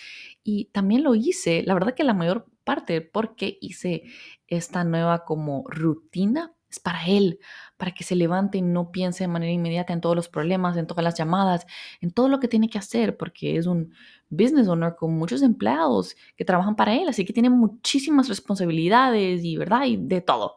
Y 0.43 0.67
también 0.67 1.03
lo 1.05 1.15
hice, 1.15 1.63
la 1.65 1.75
verdad 1.75 1.95
que 1.95 2.05
la 2.05 2.15
mayor 2.15 2.47
parte 2.65 3.01
porque 3.01 3.59
hice 3.61 4.03
esta 4.49 4.85
nueva 4.85 5.25
como 5.25 5.65
rutina 5.69 6.53
es 6.69 6.81
para 6.81 7.07
él, 7.07 7.39
para 7.77 7.93
que 7.93 8.03
se 8.03 8.17
levante 8.17 8.59
y 8.59 8.63
no 8.63 8.91
piense 8.91 9.25
de 9.25 9.29
manera 9.29 9.53
inmediata 9.53 9.93
en 9.93 10.01
todos 10.01 10.17
los 10.17 10.29
problemas, 10.29 10.77
en 10.77 10.87
todas 10.87 11.05
las 11.05 11.17
llamadas, 11.17 11.65
en 12.01 12.11
todo 12.11 12.29
lo 12.29 12.41
que 12.41 12.49
tiene 12.49 12.69
que 12.69 12.79
hacer, 12.79 13.17
porque 13.17 13.57
es 13.57 13.67
un 13.67 13.95
business 14.29 14.67
owner 14.67 14.97
con 14.97 15.17
muchos 15.17 15.43
empleados 15.43 16.17
que 16.37 16.45
trabajan 16.45 16.75
para 16.75 16.95
él, 16.95 17.09
así 17.09 17.25
que 17.25 17.33
tiene 17.33 17.51
muchísimas 17.51 18.29
responsabilidades 18.29 19.45
y 19.45 19.57
verdad 19.57 19.85
y 19.85 19.97
de 19.97 20.21
todo. 20.21 20.57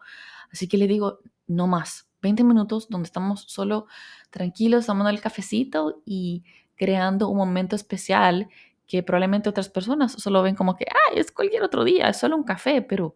Así 0.51 0.67
que 0.67 0.77
le 0.77 0.88
digo, 0.88 1.19
no 1.46 1.67
más, 1.67 2.08
20 2.21 2.43
minutos 2.43 2.89
donde 2.89 3.07
estamos 3.07 3.43
solo 3.47 3.88
tranquilos, 4.29 4.85
tomando 4.85 5.09
el 5.09 5.21
cafecito 5.21 6.01
y 6.05 6.43
creando 6.75 7.29
un 7.29 7.38
momento 7.38 7.75
especial 7.75 8.47
que 8.88 9.03
probablemente 9.03 9.49
otras 9.49 9.69
personas 9.69 10.13
solo 10.13 10.41
ven 10.41 10.55
como 10.55 10.75
que, 10.75 10.85
ay, 10.89 11.19
es 11.19 11.31
cualquier 11.31 11.61
otro 11.63 11.83
día, 11.83 12.09
es 12.09 12.17
solo 12.17 12.35
un 12.35 12.43
café, 12.43 12.81
pero 12.81 13.15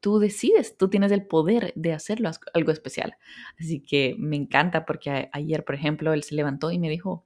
tú 0.00 0.18
decides, 0.18 0.76
tú 0.76 0.88
tienes 0.88 1.10
el 1.10 1.26
poder 1.26 1.72
de 1.74 1.92
hacerlo 1.92 2.30
algo 2.54 2.70
especial. 2.70 3.16
Así 3.58 3.80
que 3.80 4.14
me 4.18 4.36
encanta 4.36 4.84
porque 4.86 5.28
ayer, 5.32 5.64
por 5.64 5.74
ejemplo, 5.74 6.12
él 6.12 6.22
se 6.22 6.36
levantó 6.36 6.70
y 6.70 6.78
me 6.78 6.88
dijo, 6.88 7.24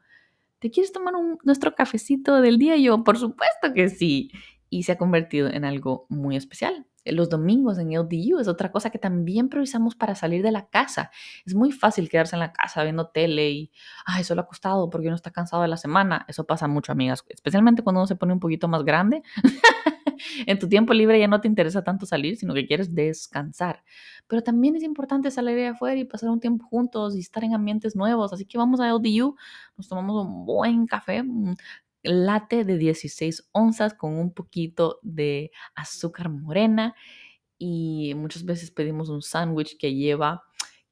¿te 0.58 0.70
quieres 0.70 0.92
tomar 0.92 1.14
nuestro 1.44 1.74
cafecito 1.74 2.40
del 2.40 2.58
día? 2.58 2.76
Y 2.76 2.84
yo, 2.84 3.04
por 3.04 3.18
supuesto 3.18 3.74
que 3.74 3.88
sí. 3.88 4.30
Y 4.72 4.84
se 4.84 4.92
ha 4.92 4.96
convertido 4.96 5.50
en 5.50 5.66
algo 5.66 6.06
muy 6.08 6.34
especial 6.34 6.86
los 7.04 7.28
domingos 7.28 7.78
en 7.78 7.92
LDU 7.92 8.38
es 8.38 8.48
otra 8.48 8.70
cosa 8.70 8.90
que 8.90 8.98
también 8.98 9.48
priorizamos 9.48 9.96
para 9.96 10.14
salir 10.14 10.42
de 10.42 10.52
la 10.52 10.68
casa. 10.68 11.10
Es 11.44 11.54
muy 11.54 11.72
fácil 11.72 12.08
quedarse 12.08 12.36
en 12.36 12.40
la 12.40 12.52
casa 12.52 12.82
viendo 12.84 13.08
tele 13.08 13.50
y, 13.50 13.72
ay, 14.06 14.22
solo 14.22 14.42
acostado 14.42 14.88
porque 14.88 15.08
uno 15.08 15.16
está 15.16 15.30
cansado 15.30 15.62
de 15.62 15.68
la 15.68 15.76
semana. 15.76 16.24
Eso 16.28 16.46
pasa 16.46 16.68
mucho, 16.68 16.92
amigas, 16.92 17.24
especialmente 17.28 17.82
cuando 17.82 18.00
uno 18.00 18.06
se 18.06 18.16
pone 18.16 18.32
un 18.32 18.40
poquito 18.40 18.68
más 18.68 18.84
grande. 18.84 19.22
en 20.46 20.58
tu 20.58 20.68
tiempo 20.68 20.94
libre 20.94 21.18
ya 21.18 21.26
no 21.26 21.40
te 21.40 21.48
interesa 21.48 21.82
tanto 21.82 22.06
salir, 22.06 22.36
sino 22.36 22.54
que 22.54 22.66
quieres 22.66 22.94
descansar. 22.94 23.82
Pero 24.28 24.42
también 24.42 24.76
es 24.76 24.84
importante 24.84 25.30
salir 25.32 25.56
de 25.56 25.68
afuera 25.68 25.98
y 25.98 26.04
pasar 26.04 26.30
un 26.30 26.38
tiempo 26.38 26.66
juntos 26.66 27.16
y 27.16 27.20
estar 27.20 27.42
en 27.42 27.54
ambientes 27.54 27.96
nuevos. 27.96 28.32
Así 28.32 28.44
que 28.46 28.58
vamos 28.58 28.78
a 28.80 28.88
LDU, 28.88 29.34
nos 29.76 29.88
tomamos 29.88 30.24
un 30.24 30.46
buen 30.46 30.86
café, 30.86 31.24
latte 32.02 32.64
de 32.64 32.78
16 32.78 33.48
onzas 33.52 33.94
con 33.94 34.16
un 34.16 34.32
poquito 34.32 34.98
de 35.02 35.50
azúcar 35.74 36.28
morena 36.28 36.94
y 37.58 38.14
muchas 38.16 38.44
veces 38.44 38.70
pedimos 38.70 39.08
un 39.08 39.22
sándwich 39.22 39.76
que 39.78 39.94
lleva, 39.94 40.42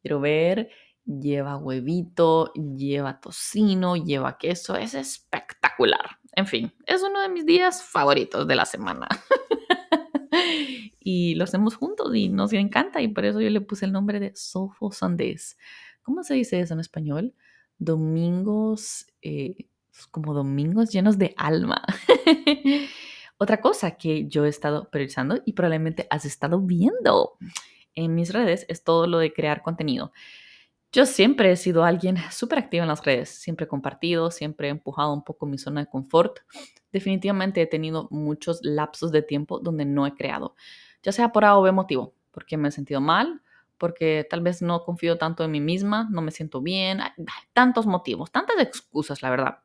quiero 0.00 0.20
ver, 0.20 0.70
lleva 1.04 1.56
huevito, 1.56 2.52
lleva 2.54 3.20
tocino, 3.20 3.96
lleva 3.96 4.38
queso, 4.38 4.76
es 4.76 4.94
espectacular. 4.94 6.18
En 6.36 6.46
fin, 6.46 6.72
es 6.86 7.02
uno 7.02 7.20
de 7.20 7.28
mis 7.28 7.44
días 7.44 7.82
favoritos 7.82 8.46
de 8.46 8.54
la 8.54 8.64
semana. 8.64 9.08
y 11.00 11.34
lo 11.34 11.44
hacemos 11.44 11.74
juntos 11.74 12.14
y 12.14 12.28
nos 12.28 12.52
encanta 12.52 13.02
y 13.02 13.08
por 13.08 13.24
eso 13.24 13.40
yo 13.40 13.50
le 13.50 13.60
puse 13.60 13.86
el 13.86 13.92
nombre 13.92 14.20
de 14.20 14.32
Soulful 14.36 14.92
Sundays. 14.92 15.58
¿Cómo 16.02 16.22
se 16.22 16.34
dice 16.34 16.60
eso 16.60 16.74
en 16.74 16.80
español? 16.80 17.34
Domingos 17.78 19.06
eh, 19.22 19.69
como 20.06 20.34
domingos 20.34 20.90
llenos 20.90 21.18
de 21.18 21.34
alma. 21.36 21.82
Otra 23.38 23.60
cosa 23.60 23.92
que 23.92 24.28
yo 24.28 24.44
he 24.44 24.48
estado 24.48 24.90
priorizando 24.90 25.40
y 25.46 25.54
probablemente 25.54 26.06
has 26.10 26.24
estado 26.24 26.60
viendo 26.60 27.38
en 27.94 28.14
mis 28.14 28.32
redes 28.32 28.66
es 28.68 28.84
todo 28.84 29.06
lo 29.06 29.18
de 29.18 29.32
crear 29.32 29.62
contenido. 29.62 30.12
Yo 30.92 31.06
siempre 31.06 31.52
he 31.52 31.56
sido 31.56 31.84
alguien 31.84 32.16
súper 32.32 32.58
activo 32.58 32.82
en 32.82 32.88
las 32.88 33.04
redes, 33.04 33.28
siempre 33.28 33.64
he 33.64 33.68
compartido, 33.68 34.30
siempre 34.32 34.66
he 34.66 34.70
empujado 34.70 35.12
un 35.14 35.22
poco 35.22 35.46
mi 35.46 35.56
zona 35.56 35.82
de 35.82 35.86
confort. 35.86 36.40
Definitivamente 36.90 37.62
he 37.62 37.66
tenido 37.66 38.08
muchos 38.10 38.58
lapsos 38.62 39.12
de 39.12 39.22
tiempo 39.22 39.60
donde 39.60 39.84
no 39.84 40.04
he 40.06 40.14
creado, 40.14 40.56
ya 41.02 41.12
sea 41.12 41.30
por 41.30 41.44
A 41.44 41.56
o 41.56 41.62
B 41.62 41.70
motivo, 41.70 42.14
porque 42.32 42.56
me 42.56 42.68
he 42.68 42.72
sentido 42.72 43.00
mal, 43.00 43.40
porque 43.78 44.26
tal 44.28 44.40
vez 44.40 44.62
no 44.62 44.82
confío 44.82 45.16
tanto 45.16 45.44
en 45.44 45.52
mí 45.52 45.60
misma, 45.60 46.08
no 46.10 46.22
me 46.22 46.32
siento 46.32 46.60
bien, 46.60 47.00
tantos 47.52 47.86
motivos, 47.86 48.32
tantas 48.32 48.58
excusas, 48.58 49.22
la 49.22 49.30
verdad. 49.30 49.58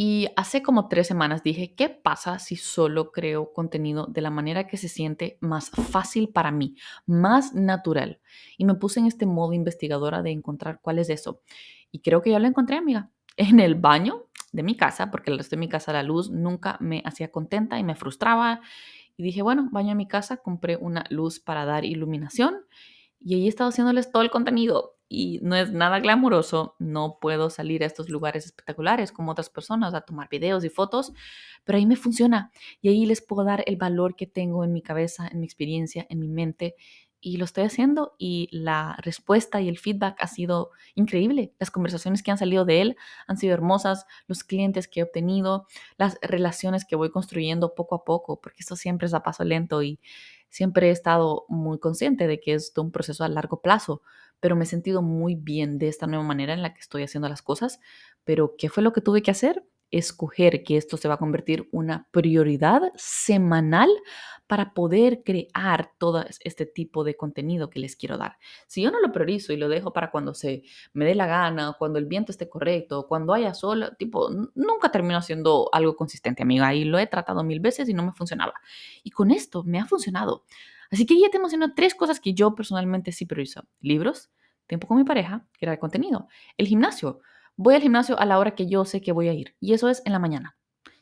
Y 0.00 0.28
hace 0.36 0.62
como 0.62 0.86
tres 0.86 1.08
semanas 1.08 1.42
dije, 1.42 1.74
¿qué 1.74 1.88
pasa 1.88 2.38
si 2.38 2.54
solo 2.54 3.10
creo 3.10 3.52
contenido 3.52 4.06
de 4.06 4.20
la 4.20 4.30
manera 4.30 4.68
que 4.68 4.76
se 4.76 4.88
siente 4.88 5.38
más 5.40 5.70
fácil 5.70 6.28
para 6.28 6.52
mí, 6.52 6.76
más 7.04 7.52
natural? 7.52 8.20
Y 8.56 8.64
me 8.64 8.76
puse 8.76 9.00
en 9.00 9.06
este 9.06 9.26
modo 9.26 9.54
investigadora 9.54 10.22
de 10.22 10.30
encontrar 10.30 10.78
cuál 10.80 11.00
es 11.00 11.10
eso. 11.10 11.40
Y 11.90 11.98
creo 11.98 12.22
que 12.22 12.30
ya 12.30 12.38
lo 12.38 12.46
encontré, 12.46 12.76
amiga, 12.76 13.10
en 13.36 13.58
el 13.58 13.74
baño 13.74 14.28
de 14.52 14.62
mi 14.62 14.76
casa, 14.76 15.10
porque 15.10 15.32
el 15.32 15.38
resto 15.38 15.56
de 15.56 15.60
mi 15.60 15.68
casa 15.68 15.92
la 15.92 16.04
luz 16.04 16.30
nunca 16.30 16.76
me 16.78 17.02
hacía 17.04 17.32
contenta 17.32 17.76
y 17.80 17.82
me 17.82 17.96
frustraba. 17.96 18.60
Y 19.16 19.24
dije, 19.24 19.42
bueno, 19.42 19.68
baño 19.72 19.90
en 19.90 19.96
mi 19.96 20.06
casa, 20.06 20.36
compré 20.36 20.76
una 20.76 21.06
luz 21.10 21.40
para 21.40 21.64
dar 21.64 21.84
iluminación 21.84 22.54
y 23.20 23.34
ahí 23.34 23.46
he 23.46 23.48
estado 23.48 23.70
haciéndoles 23.70 24.12
todo 24.12 24.22
el 24.22 24.30
contenido 24.30 24.97
y 25.08 25.40
no 25.42 25.56
es 25.56 25.72
nada 25.72 26.00
glamuroso, 26.00 26.76
no 26.78 27.18
puedo 27.20 27.50
salir 27.50 27.82
a 27.82 27.86
estos 27.86 28.08
lugares 28.10 28.44
espectaculares 28.46 29.12
como 29.12 29.32
otras 29.32 29.50
personas 29.50 29.94
a 29.94 30.02
tomar 30.02 30.28
videos 30.28 30.64
y 30.64 30.68
fotos, 30.68 31.12
pero 31.64 31.78
ahí 31.78 31.86
me 31.86 31.96
funciona 31.96 32.52
y 32.82 32.88
ahí 32.88 33.06
les 33.06 33.22
puedo 33.22 33.44
dar 33.44 33.64
el 33.66 33.76
valor 33.76 34.16
que 34.16 34.26
tengo 34.26 34.64
en 34.64 34.72
mi 34.72 34.82
cabeza, 34.82 35.28
en 35.28 35.40
mi 35.40 35.46
experiencia, 35.46 36.06
en 36.10 36.20
mi 36.20 36.28
mente 36.28 36.74
y 37.20 37.36
lo 37.36 37.44
estoy 37.44 37.64
haciendo 37.64 38.14
y 38.18 38.48
la 38.52 38.96
respuesta 39.02 39.60
y 39.60 39.68
el 39.68 39.78
feedback 39.78 40.16
ha 40.20 40.28
sido 40.28 40.70
increíble. 40.94 41.52
Las 41.58 41.70
conversaciones 41.70 42.22
que 42.22 42.30
han 42.30 42.38
salido 42.38 42.64
de 42.64 42.80
él 42.80 42.96
han 43.26 43.36
sido 43.38 43.54
hermosas, 43.54 44.06
los 44.26 44.44
clientes 44.44 44.86
que 44.86 45.00
he 45.00 45.02
obtenido, 45.02 45.66
las 45.96 46.18
relaciones 46.22 46.84
que 46.84 46.96
voy 46.96 47.10
construyendo 47.10 47.74
poco 47.74 47.96
a 47.96 48.04
poco, 48.04 48.40
porque 48.40 48.58
esto 48.60 48.76
siempre 48.76 49.06
es 49.06 49.14
a 49.14 49.22
paso 49.22 49.44
lento 49.44 49.82
y 49.82 49.98
siempre 50.48 50.88
he 50.88 50.90
estado 50.90 51.44
muy 51.48 51.78
consciente 51.78 52.26
de 52.26 52.40
que 52.40 52.54
es 52.54 52.72
un 52.76 52.92
proceso 52.92 53.24
a 53.24 53.28
largo 53.28 53.60
plazo, 53.60 54.02
pero 54.40 54.56
me 54.56 54.64
he 54.64 54.66
sentido 54.66 55.02
muy 55.02 55.34
bien 55.34 55.78
de 55.78 55.88
esta 55.88 56.06
nueva 56.06 56.24
manera 56.24 56.54
en 56.54 56.62
la 56.62 56.74
que 56.74 56.80
estoy 56.80 57.02
haciendo 57.02 57.28
las 57.28 57.42
cosas. 57.42 57.80
Pero, 58.24 58.54
¿qué 58.58 58.68
fue 58.68 58.82
lo 58.82 58.92
que 58.92 59.00
tuve 59.00 59.22
que 59.22 59.30
hacer? 59.30 59.64
escoger 59.90 60.64
que 60.64 60.76
esto 60.76 60.96
se 60.96 61.08
va 61.08 61.14
a 61.14 61.18
convertir 61.18 61.68
una 61.72 62.08
prioridad 62.10 62.82
semanal 62.96 63.88
para 64.46 64.72
poder 64.72 65.22
crear 65.24 65.92
todo 65.98 66.24
este 66.40 66.64
tipo 66.64 67.04
de 67.04 67.16
contenido 67.16 67.68
que 67.68 67.80
les 67.80 67.96
quiero 67.96 68.16
dar. 68.16 68.38
Si 68.66 68.82
yo 68.82 68.90
no 68.90 69.00
lo 69.00 69.12
priorizo 69.12 69.52
y 69.52 69.58
lo 69.58 69.68
dejo 69.68 69.92
para 69.92 70.10
cuando 70.10 70.34
se 70.34 70.62
me 70.94 71.04
dé 71.04 71.14
la 71.14 71.26
gana, 71.26 71.74
cuando 71.78 71.98
el 71.98 72.06
viento 72.06 72.32
esté 72.32 72.48
correcto, 72.48 73.06
cuando 73.06 73.34
haya 73.34 73.52
sol, 73.52 73.94
tipo, 73.98 74.30
nunca 74.54 74.90
termino 74.90 75.18
haciendo 75.18 75.68
algo 75.72 75.96
consistente, 75.96 76.42
amiga, 76.42 76.74
y 76.74 76.84
lo 76.84 76.98
he 76.98 77.06
tratado 77.06 77.44
mil 77.44 77.60
veces 77.60 77.88
y 77.88 77.94
no 77.94 78.04
me 78.04 78.12
funcionaba. 78.12 78.54
Y 79.02 79.10
con 79.10 79.30
esto 79.30 79.64
me 79.64 79.80
ha 79.80 79.86
funcionado. 79.86 80.44
Así 80.90 81.06
que 81.06 81.20
ya 81.20 81.30
te 81.30 81.38
menciono 81.38 81.74
tres 81.74 81.94
cosas 81.94 82.20
que 82.20 82.34
yo 82.34 82.54
personalmente 82.54 83.12
sí 83.12 83.26
priorizo. 83.26 83.62
Libros, 83.80 84.30
tiempo 84.66 84.86
con 84.86 84.96
mi 84.98 85.04
pareja, 85.04 85.46
crear 85.58 85.78
contenido. 85.78 86.28
El 86.56 86.66
gimnasio. 86.66 87.20
Voy 87.56 87.74
al 87.74 87.82
gimnasio 87.82 88.18
a 88.18 88.26
la 88.26 88.38
hora 88.38 88.54
que 88.54 88.68
yo 88.68 88.84
sé 88.84 89.00
que 89.00 89.12
voy 89.12 89.28
a 89.28 89.32
ir 89.32 89.56
y 89.60 89.72
eso 89.72 89.88
es 89.88 90.02
en 90.04 90.12
la 90.12 90.18
mañana. 90.18 90.57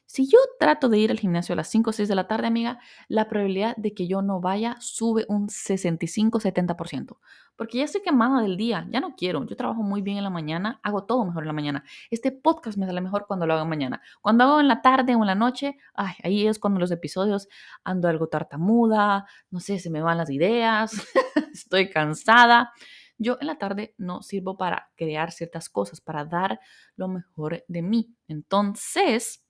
Si 0.06 0.28
yo 0.28 0.38
trato 0.60 0.88
de 0.88 0.98
ir 0.98 1.10
al 1.10 1.18
gimnasio 1.18 1.52
a 1.52 1.56
las 1.56 1.68
5 1.68 1.90
o 1.90 1.92
6 1.92 2.08
de 2.08 2.14
la 2.14 2.28
tarde, 2.28 2.46
amiga, 2.46 2.78
la 3.08 3.28
probabilidad 3.28 3.76
de 3.76 3.92
que 3.92 4.06
yo 4.06 4.22
no 4.22 4.40
vaya 4.40 4.76
sube 4.78 5.26
un 5.28 5.48
65-70%. 5.48 7.18
Porque 7.56 7.78
ya 7.78 7.84
estoy 7.84 8.02
quemada 8.02 8.40
del 8.40 8.56
día, 8.56 8.86
ya 8.90 9.00
no 9.00 9.16
quiero. 9.16 9.44
Yo 9.46 9.56
trabajo 9.56 9.82
muy 9.82 10.02
bien 10.02 10.18
en 10.18 10.24
la 10.24 10.30
mañana, 10.30 10.78
hago 10.84 11.04
todo 11.04 11.24
mejor 11.24 11.42
en 11.42 11.48
la 11.48 11.52
mañana. 11.52 11.84
Este 12.10 12.30
podcast 12.30 12.78
me 12.78 12.86
sale 12.86 13.00
mejor 13.00 13.26
cuando 13.26 13.46
lo 13.46 13.54
hago 13.54 13.64
mañana. 13.64 14.00
Cuando 14.20 14.44
hago 14.44 14.60
en 14.60 14.68
la 14.68 14.80
tarde 14.80 15.16
o 15.16 15.20
en 15.20 15.26
la 15.26 15.34
noche, 15.34 15.76
ahí 15.94 16.46
es 16.46 16.60
cuando 16.60 16.78
los 16.78 16.92
episodios 16.92 17.48
ando 17.82 18.08
algo 18.08 18.28
tartamuda, 18.28 19.26
no 19.50 19.58
sé, 19.58 19.80
se 19.80 19.90
me 19.90 20.02
van 20.02 20.18
las 20.18 20.30
ideas, 20.30 20.92
estoy 21.52 21.90
cansada. 21.90 22.72
Yo 23.18 23.38
en 23.40 23.46
la 23.46 23.56
tarde 23.56 23.94
no 23.96 24.22
sirvo 24.22 24.56
para 24.58 24.90
crear 24.94 25.32
ciertas 25.32 25.70
cosas, 25.70 26.00
para 26.00 26.24
dar 26.26 26.60
lo 26.96 27.08
mejor 27.08 27.64
de 27.66 27.82
mí. 27.82 28.14
Entonces, 28.28 29.45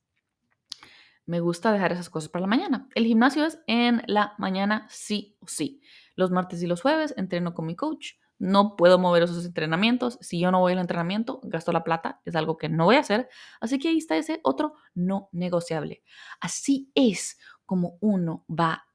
me 1.27 1.41
gusta 1.41 1.73
dejar 1.73 1.93
esas 1.93 2.09
cosas 2.09 2.29
para 2.31 2.43
la 2.43 2.47
mañana. 2.47 2.89
El 2.95 3.05
gimnasio 3.07 3.45
es 3.45 3.59
en 3.67 4.03
la 4.07 4.35
mañana 4.39 4.87
sí 4.89 5.37
o 5.41 5.49
sí. 5.49 5.81
Los 6.15 6.31
martes 6.31 6.62
y 6.62 6.67
los 6.67 6.83
jueves 6.83 7.15
entreno 7.17 7.53
con 7.53 7.67
mi 7.67 7.77
coach. 7.77 8.12
No 8.39 8.77
puedo 8.77 8.99
mover 8.99 9.25
esos 9.25 9.45
entrenamientos. 9.45 10.19
Si 10.21 10.39
yo 10.39 10.51
no 10.51 10.61
voy 10.61 10.75
al 10.75 10.79
entrenamiento, 10.79 11.41
gasto 11.43 11.73
la 11.73 11.85
plata. 11.85 12.21
Es 12.25 12.37
algo 12.37 12.57
que 12.59 12.69
no 12.69 12.85
voy 12.85 12.97
a 12.97 13.01
hacer. 13.01 13.29
Así 13.61 13.79
que 13.79 13.89
ahí 13.89 13.99
está 13.99 14.17
ese 14.17 14.41
otro 14.45 14.75
no 14.95 15.29
negociable. 15.33 16.03
Así 16.41 16.91
es 16.95 17.39
como 17.65 17.99
uno 18.01 18.45
va 18.49 18.87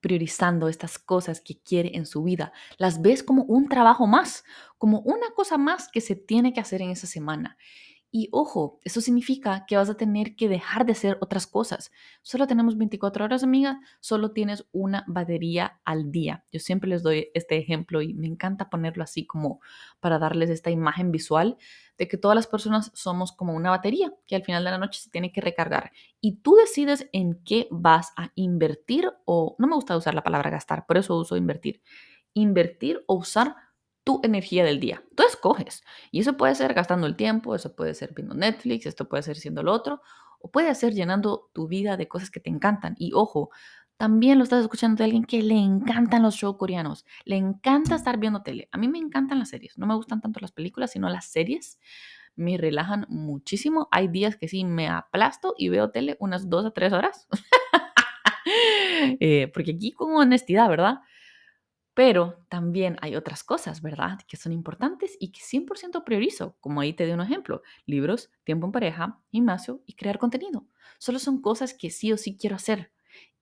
priorizando 0.00 0.68
estas 0.68 0.98
cosas 0.98 1.40
que 1.40 1.62
quiere 1.62 1.96
en 1.96 2.04
su 2.04 2.22
vida. 2.22 2.52
Las 2.76 3.00
ves 3.00 3.22
como 3.22 3.42
un 3.44 3.70
trabajo 3.70 4.06
más, 4.06 4.44
como 4.76 5.00
una 5.00 5.30
cosa 5.34 5.56
más 5.56 5.88
que 5.88 6.02
se 6.02 6.14
tiene 6.14 6.52
que 6.52 6.60
hacer 6.60 6.82
en 6.82 6.90
esa 6.90 7.06
semana. 7.06 7.56
Y 8.16 8.28
ojo, 8.30 8.78
eso 8.84 9.00
significa 9.00 9.66
que 9.66 9.76
vas 9.76 9.90
a 9.90 9.96
tener 9.96 10.36
que 10.36 10.48
dejar 10.48 10.86
de 10.86 10.92
hacer 10.92 11.18
otras 11.20 11.48
cosas. 11.48 11.90
Solo 12.22 12.46
tenemos 12.46 12.78
24 12.78 13.24
horas, 13.24 13.42
amiga, 13.42 13.80
solo 13.98 14.30
tienes 14.30 14.68
una 14.70 15.04
batería 15.08 15.80
al 15.84 16.12
día. 16.12 16.44
Yo 16.52 16.60
siempre 16.60 16.88
les 16.88 17.02
doy 17.02 17.32
este 17.34 17.58
ejemplo 17.58 18.02
y 18.02 18.14
me 18.14 18.28
encanta 18.28 18.70
ponerlo 18.70 19.02
así 19.02 19.26
como 19.26 19.58
para 19.98 20.20
darles 20.20 20.48
esta 20.48 20.70
imagen 20.70 21.10
visual 21.10 21.58
de 21.98 22.06
que 22.06 22.16
todas 22.16 22.36
las 22.36 22.46
personas 22.46 22.92
somos 22.94 23.32
como 23.32 23.52
una 23.52 23.70
batería 23.70 24.14
que 24.28 24.36
al 24.36 24.44
final 24.44 24.62
de 24.62 24.70
la 24.70 24.78
noche 24.78 25.00
se 25.00 25.10
tiene 25.10 25.32
que 25.32 25.40
recargar. 25.40 25.90
Y 26.20 26.36
tú 26.36 26.54
decides 26.54 27.08
en 27.12 27.42
qué 27.44 27.66
vas 27.72 28.12
a 28.16 28.30
invertir 28.36 29.10
o, 29.24 29.56
no 29.58 29.66
me 29.66 29.74
gusta 29.74 29.96
usar 29.96 30.14
la 30.14 30.22
palabra 30.22 30.50
gastar, 30.50 30.86
por 30.86 30.98
eso 30.98 31.18
uso 31.18 31.36
invertir. 31.36 31.82
Invertir 32.32 33.02
o 33.08 33.16
usar 33.16 33.56
tu 34.04 34.20
energía 34.22 34.64
del 34.64 34.80
día. 34.80 35.02
Tú 35.16 35.24
escoges. 35.26 35.82
Y 36.10 36.20
eso 36.20 36.36
puede 36.36 36.54
ser 36.54 36.74
gastando 36.74 37.06
el 37.06 37.16
tiempo, 37.16 37.54
eso 37.54 37.74
puede 37.74 37.94
ser 37.94 38.12
viendo 38.14 38.34
Netflix, 38.34 38.86
esto 38.86 39.08
puede 39.08 39.22
ser 39.22 39.36
siendo 39.36 39.62
lo 39.62 39.72
otro, 39.72 40.02
o 40.38 40.50
puede 40.50 40.74
ser 40.74 40.92
llenando 40.92 41.50
tu 41.54 41.66
vida 41.68 41.96
de 41.96 42.06
cosas 42.06 42.30
que 42.30 42.40
te 42.40 42.50
encantan. 42.50 42.94
Y 42.98 43.12
ojo, 43.14 43.50
también 43.96 44.38
lo 44.38 44.44
estás 44.44 44.62
escuchando 44.62 44.98
de 44.98 45.04
alguien 45.04 45.24
que 45.24 45.42
le 45.42 45.56
encantan 45.56 46.22
los 46.22 46.34
shows 46.34 46.56
coreanos, 46.58 47.06
le 47.24 47.36
encanta 47.36 47.94
estar 47.94 48.18
viendo 48.18 48.42
tele. 48.42 48.68
A 48.72 48.78
mí 48.78 48.88
me 48.88 48.98
encantan 48.98 49.38
las 49.38 49.48
series, 49.48 49.78
no 49.78 49.86
me 49.86 49.94
gustan 49.94 50.20
tanto 50.20 50.40
las 50.40 50.52
películas, 50.52 50.90
sino 50.92 51.08
las 51.08 51.26
series. 51.26 51.80
Me 52.36 52.58
relajan 52.58 53.06
muchísimo. 53.08 53.88
Hay 53.92 54.08
días 54.08 54.36
que 54.36 54.48
sí 54.48 54.64
me 54.64 54.88
aplasto 54.88 55.54
y 55.56 55.68
veo 55.68 55.90
tele 55.90 56.16
unas 56.18 56.50
dos 56.50 56.66
a 56.66 56.70
tres 56.72 56.92
horas. 56.92 57.28
Eh, 59.20 59.50
porque 59.54 59.72
aquí 59.72 59.90
con 59.90 60.14
honestidad, 60.14 60.68
¿verdad? 60.68 61.00
Pero 61.94 62.44
también 62.48 62.96
hay 63.00 63.16
otras 63.16 63.44
cosas, 63.44 63.80
¿verdad? 63.80 64.18
Que 64.26 64.36
son 64.36 64.52
importantes 64.52 65.16
y 65.20 65.30
que 65.30 65.40
100% 65.40 66.04
priorizo, 66.04 66.56
como 66.60 66.80
ahí 66.80 66.92
te 66.92 67.04
doy 67.04 67.14
un 67.14 67.20
ejemplo. 67.20 67.62
Libros, 67.86 68.30
tiempo 68.42 68.66
en 68.66 68.72
pareja, 68.72 69.20
gimnasio 69.30 69.82
y 69.86 69.94
crear 69.94 70.18
contenido. 70.18 70.66
Solo 70.98 71.18
son 71.18 71.40
cosas 71.40 71.74
que 71.74 71.90
sí 71.90 72.12
o 72.12 72.16
sí 72.16 72.36
quiero 72.36 72.56
hacer 72.56 72.92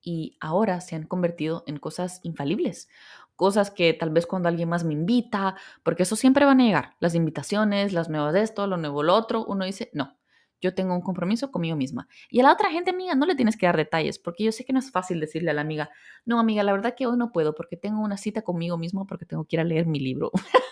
y 0.02 0.36
ahora 0.40 0.80
se 0.80 0.96
han 0.96 1.06
convertido 1.06 1.64
en 1.66 1.78
cosas 1.78 2.20
infalibles. 2.24 2.88
Cosas 3.36 3.70
que 3.70 3.94
tal 3.94 4.10
vez 4.10 4.26
cuando 4.26 4.48
alguien 4.48 4.68
más 4.68 4.84
me 4.84 4.92
invita, 4.92 5.56
porque 5.82 6.02
eso 6.02 6.16
siempre 6.16 6.44
van 6.44 6.60
a 6.60 6.64
llegar, 6.64 6.96
las 7.00 7.14
invitaciones, 7.14 7.92
las 7.92 8.08
nuevas 8.08 8.34
de 8.34 8.42
esto, 8.42 8.66
lo 8.66 8.76
nuevo 8.76 9.02
lo 9.02 9.14
otro, 9.14 9.44
uno 9.46 9.64
dice, 9.64 9.90
no, 9.94 10.18
yo 10.62 10.74
tengo 10.74 10.94
un 10.94 11.02
compromiso 11.02 11.50
conmigo 11.50 11.76
misma. 11.76 12.08
Y 12.30 12.40
a 12.40 12.44
la 12.44 12.52
otra 12.52 12.70
gente, 12.70 12.90
amiga, 12.90 13.14
no 13.14 13.26
le 13.26 13.34
tienes 13.34 13.56
que 13.56 13.66
dar 13.66 13.76
detalles, 13.76 14.18
porque 14.18 14.44
yo 14.44 14.52
sé 14.52 14.64
que 14.64 14.72
no 14.72 14.78
es 14.78 14.90
fácil 14.90 15.20
decirle 15.20 15.50
a 15.50 15.54
la 15.54 15.60
amiga, 15.60 15.90
no, 16.24 16.40
amiga, 16.40 16.62
la 16.62 16.72
verdad 16.72 16.94
que 16.96 17.06
hoy 17.06 17.18
no 17.18 17.32
puedo 17.32 17.54
porque 17.54 17.76
tengo 17.76 18.00
una 18.00 18.16
cita 18.16 18.42
conmigo 18.42 18.78
mismo 18.78 19.06
porque 19.06 19.26
tengo 19.26 19.44
que 19.44 19.56
ir 19.56 19.60
a 19.60 19.64
leer 19.64 19.86
mi 19.86 20.00
libro. 20.00 20.30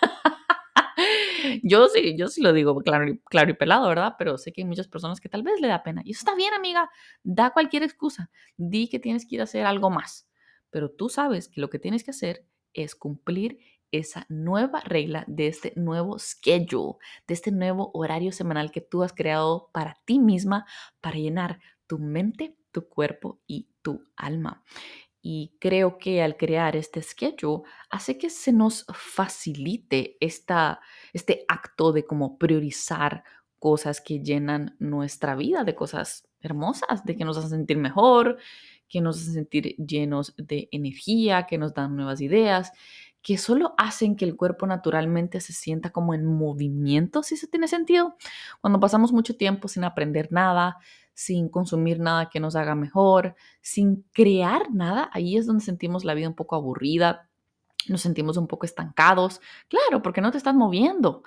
yo 1.63 1.89
sí, 1.89 2.17
yo 2.17 2.29
sí 2.29 2.41
lo 2.41 2.53
digo 2.53 2.79
claro 2.81 3.09
y, 3.09 3.19
claro 3.19 3.51
y 3.51 3.55
pelado, 3.55 3.89
¿verdad? 3.89 4.15
Pero 4.19 4.39
sé 4.39 4.53
que 4.53 4.63
hay 4.63 4.67
muchas 4.67 4.89
personas 4.89 5.21
que 5.21 5.29
tal 5.29 5.43
vez 5.43 5.61
le 5.61 5.69
da 5.69 5.83
pena. 5.83 6.03
Y 6.05 6.13
eso 6.13 6.21
está 6.21 6.35
bien, 6.35 6.55
amiga. 6.55 6.91
Da 7.23 7.51
cualquier 7.51 7.83
excusa. 7.83 8.31
Di 8.57 8.89
que 8.89 8.99
tienes 8.99 9.27
que 9.27 9.37
ir 9.37 9.41
a 9.41 9.45
hacer 9.45 9.67
algo 9.67 9.91
más. 9.91 10.29
Pero 10.71 10.91
tú 10.91 11.09
sabes 11.09 11.49
que 11.49 11.61
lo 11.61 11.69
que 11.69 11.79
tienes 11.79 12.05
que 12.05 12.13
hacer 12.13 12.47
es 12.73 12.95
cumplir 12.95 13.59
esa 13.93 14.27
nueva 14.29 14.81
regla 14.81 15.25
de 15.27 15.49
este 15.49 15.73
nuevo 15.77 16.19
schedule, 16.19 16.99
de 17.27 17.35
este 17.35 17.53
nuevo 17.53 17.91
horario 17.95 18.33
semanal 18.33 18.71
que 18.71 18.81
tú 18.81 19.03
has 19.03 19.13
creado 19.13 19.71
para 19.73 19.99
ti 20.05 20.19
misma, 20.19 20.67
para 21.01 21.19
llenar 21.19 21.61
tu 21.87 21.99
mente, 21.99 22.57
tu 22.73 22.89
cuerpo 22.89 23.41
y 23.47 23.69
tu 23.83 24.05
alma. 24.17 24.63
Y 25.23 25.57
creo 25.61 25.99
que 25.99 26.23
al 26.23 26.37
crear 26.37 26.77
este 26.77 27.03
schedule 27.03 27.63
hace 27.91 28.17
que 28.17 28.31
se 28.31 28.53
nos 28.53 28.87
facilite 28.95 30.17
esta, 30.21 30.81
este 31.13 31.45
acto 31.49 31.93
de 31.93 32.05
como 32.05 32.39
priorizar 32.39 33.23
cosas 33.59 34.01
que 34.01 34.21
llenan 34.21 34.77
nuestra 34.79 35.35
vida, 35.35 35.65
de 35.65 35.75
cosas 35.75 36.27
hermosas, 36.41 37.05
de 37.05 37.17
que 37.17 37.25
nos 37.27 37.37
hacen 37.37 37.51
sentir 37.51 37.77
mejor, 37.77 38.39
que 38.89 39.03
nos 39.03 39.21
hacen 39.21 39.35
sentir 39.35 39.77
llenos 39.77 40.35
de 40.39 40.69
energía, 40.73 41.47
que 41.47 41.59
nos 41.59 41.75
dan 41.75 41.95
nuevas 41.97 42.23
ideas 42.23 42.73
que 43.23 43.37
solo 43.39 43.75
hacen 43.77 44.17
que 44.17 44.25
el 44.25 44.37
cuerpo 44.37 44.67
naturalmente 44.67 45.41
se 45.41 45.53
sienta 45.53 45.91
como 45.91 46.15
en 46.15 46.25
movimiento, 46.25 47.23
si 47.23 47.35
eso 47.35 47.47
tiene 47.51 47.69
sentido. 47.69 48.17
Cuando 48.61 48.81
pasamos 48.81 49.13
mucho 49.13 49.37
tiempo 49.37 49.69
sin 49.69 49.85
aprender 49.85 50.29
nada, 50.33 50.79
sin 51.13 51.49
consumir 51.51 52.01
nada 52.01 52.31
que 52.31 52.41
nos 52.41 52.57
haga 52.57 52.75
mejor, 52.75 53.35
sin 53.61 54.05
crear 54.13 54.73
nada, 54.73 55.11
ahí 55.13 55.37
es 55.37 55.47
donde 55.47 55.65
sentimos 55.65 56.05
la 56.05 56.15
vida 56.15 56.29
un 56.29 56.35
poco 56.35 56.57
aburrida, 56.57 57.29
nos 57.89 58.01
sentimos 58.01 58.37
un 58.37 58.47
poco 58.47 58.67
estancados. 58.67 59.41
Claro, 59.69 60.03
porque 60.03 60.21
no 60.21 60.31
te 60.31 60.39
estás 60.39 60.55
moviendo. 60.55 61.23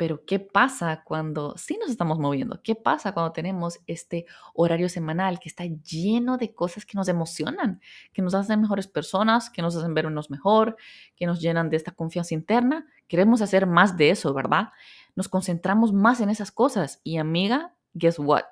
Pero 0.00 0.24
¿qué 0.24 0.38
pasa 0.38 1.02
cuando 1.04 1.58
sí 1.58 1.76
nos 1.78 1.90
estamos 1.90 2.18
moviendo? 2.18 2.62
¿Qué 2.62 2.74
pasa 2.74 3.12
cuando 3.12 3.32
tenemos 3.32 3.80
este 3.86 4.24
horario 4.54 4.88
semanal 4.88 5.38
que 5.38 5.50
está 5.50 5.64
lleno 5.66 6.38
de 6.38 6.54
cosas 6.54 6.86
que 6.86 6.96
nos 6.96 7.06
emocionan, 7.08 7.82
que 8.14 8.22
nos 8.22 8.34
hacen 8.34 8.62
mejores 8.62 8.86
personas, 8.86 9.50
que 9.50 9.60
nos 9.60 9.76
hacen 9.76 9.92
vernos 9.92 10.30
mejor, 10.30 10.78
que 11.16 11.26
nos 11.26 11.42
llenan 11.42 11.68
de 11.68 11.76
esta 11.76 11.92
confianza 11.92 12.32
interna? 12.32 12.86
Queremos 13.08 13.42
hacer 13.42 13.66
más 13.66 13.98
de 13.98 14.08
eso, 14.08 14.32
¿verdad? 14.32 14.70
Nos 15.16 15.28
concentramos 15.28 15.92
más 15.92 16.22
en 16.22 16.30
esas 16.30 16.50
cosas. 16.50 17.02
Y 17.04 17.18
amiga, 17.18 17.74
guess 17.92 18.18
what? 18.18 18.46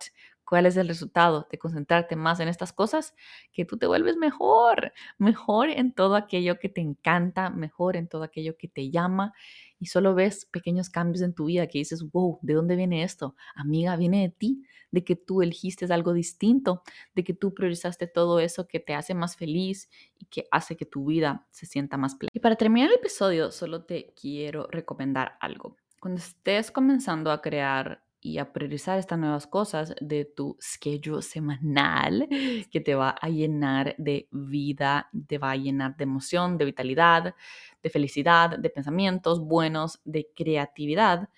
¿Cuál 0.48 0.64
es 0.64 0.78
el 0.78 0.88
resultado 0.88 1.46
de 1.50 1.58
concentrarte 1.58 2.16
más 2.16 2.40
en 2.40 2.48
estas 2.48 2.72
cosas? 2.72 3.14
Que 3.52 3.66
tú 3.66 3.76
te 3.76 3.86
vuelves 3.86 4.16
mejor, 4.16 4.94
mejor 5.18 5.68
en 5.68 5.92
todo 5.92 6.16
aquello 6.16 6.58
que 6.58 6.70
te 6.70 6.80
encanta, 6.80 7.50
mejor 7.50 7.96
en 7.96 8.08
todo 8.08 8.22
aquello 8.22 8.56
que 8.56 8.66
te 8.66 8.88
llama 8.88 9.34
y 9.78 9.86
solo 9.86 10.14
ves 10.14 10.46
pequeños 10.46 10.88
cambios 10.88 11.20
en 11.20 11.34
tu 11.34 11.44
vida 11.44 11.66
que 11.66 11.76
dices, 11.76 12.10
wow, 12.12 12.38
¿de 12.40 12.54
dónde 12.54 12.76
viene 12.76 13.02
esto? 13.02 13.36
Amiga, 13.54 13.94
viene 13.96 14.22
de 14.22 14.30
ti, 14.30 14.64
de 14.90 15.04
que 15.04 15.16
tú 15.16 15.42
elegiste 15.42 15.84
algo 15.92 16.14
distinto, 16.14 16.82
de 17.14 17.24
que 17.24 17.34
tú 17.34 17.52
priorizaste 17.52 18.06
todo 18.06 18.40
eso 18.40 18.66
que 18.66 18.80
te 18.80 18.94
hace 18.94 19.12
más 19.12 19.36
feliz 19.36 19.90
y 20.18 20.24
que 20.24 20.46
hace 20.50 20.78
que 20.78 20.86
tu 20.86 21.04
vida 21.04 21.46
se 21.50 21.66
sienta 21.66 21.98
más 21.98 22.14
plena. 22.14 22.30
Y 22.32 22.40
para 22.40 22.56
terminar 22.56 22.88
el 22.88 22.96
episodio, 22.96 23.52
solo 23.52 23.84
te 23.84 24.14
quiero 24.18 24.66
recomendar 24.70 25.36
algo. 25.40 25.76
Cuando 26.00 26.20
estés 26.20 26.70
comenzando 26.70 27.30
a 27.30 27.42
crear 27.42 28.07
y 28.20 28.38
a 28.38 28.52
priorizar 28.52 28.98
estas 28.98 29.18
nuevas 29.18 29.46
cosas 29.46 29.94
de 30.00 30.24
tu 30.24 30.56
schedule 30.60 31.22
semanal 31.22 32.28
que 32.70 32.80
te 32.80 32.94
va 32.94 33.10
a 33.10 33.28
llenar 33.28 33.94
de 33.98 34.28
vida, 34.32 35.08
te 35.28 35.38
va 35.38 35.52
a 35.52 35.56
llenar 35.56 35.96
de 35.96 36.04
emoción, 36.04 36.58
de 36.58 36.64
vitalidad, 36.66 37.34
de 37.82 37.90
felicidad, 37.90 38.58
de 38.58 38.70
pensamientos 38.70 39.40
buenos, 39.40 40.00
de 40.04 40.28
creatividad. 40.34 41.28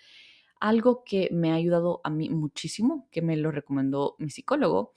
algo 0.60 1.04
que 1.04 1.28
me 1.32 1.52
ha 1.52 1.54
ayudado 1.54 2.00
a 2.04 2.10
mí 2.10 2.28
muchísimo, 2.30 3.08
que 3.10 3.22
me 3.22 3.36
lo 3.36 3.50
recomendó 3.50 4.16
mi 4.18 4.30
psicólogo 4.30 4.92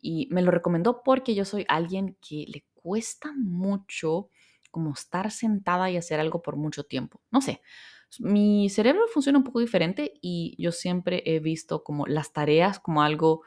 y 0.00 0.28
me 0.30 0.42
lo 0.42 0.50
recomendó 0.50 1.02
porque 1.02 1.34
yo 1.34 1.44
soy 1.44 1.64
alguien 1.68 2.16
que 2.20 2.44
le 2.48 2.64
cuesta 2.74 3.32
mucho 3.36 4.28
como 4.70 4.92
estar 4.92 5.30
sentada 5.30 5.90
y 5.90 5.96
hacer 5.96 6.20
algo 6.20 6.42
por 6.42 6.56
mucho 6.56 6.84
tiempo. 6.84 7.20
No 7.30 7.40
sé, 7.40 7.62
mi 8.20 8.68
cerebro 8.70 9.06
funciona 9.12 9.38
un 9.38 9.44
poco 9.44 9.60
diferente 9.60 10.14
y 10.20 10.56
yo 10.58 10.72
siempre 10.72 11.22
he 11.26 11.40
visto 11.40 11.84
como 11.84 12.06
las 12.06 12.32
tareas 12.32 12.80
como 12.80 13.02
algo 13.02 13.42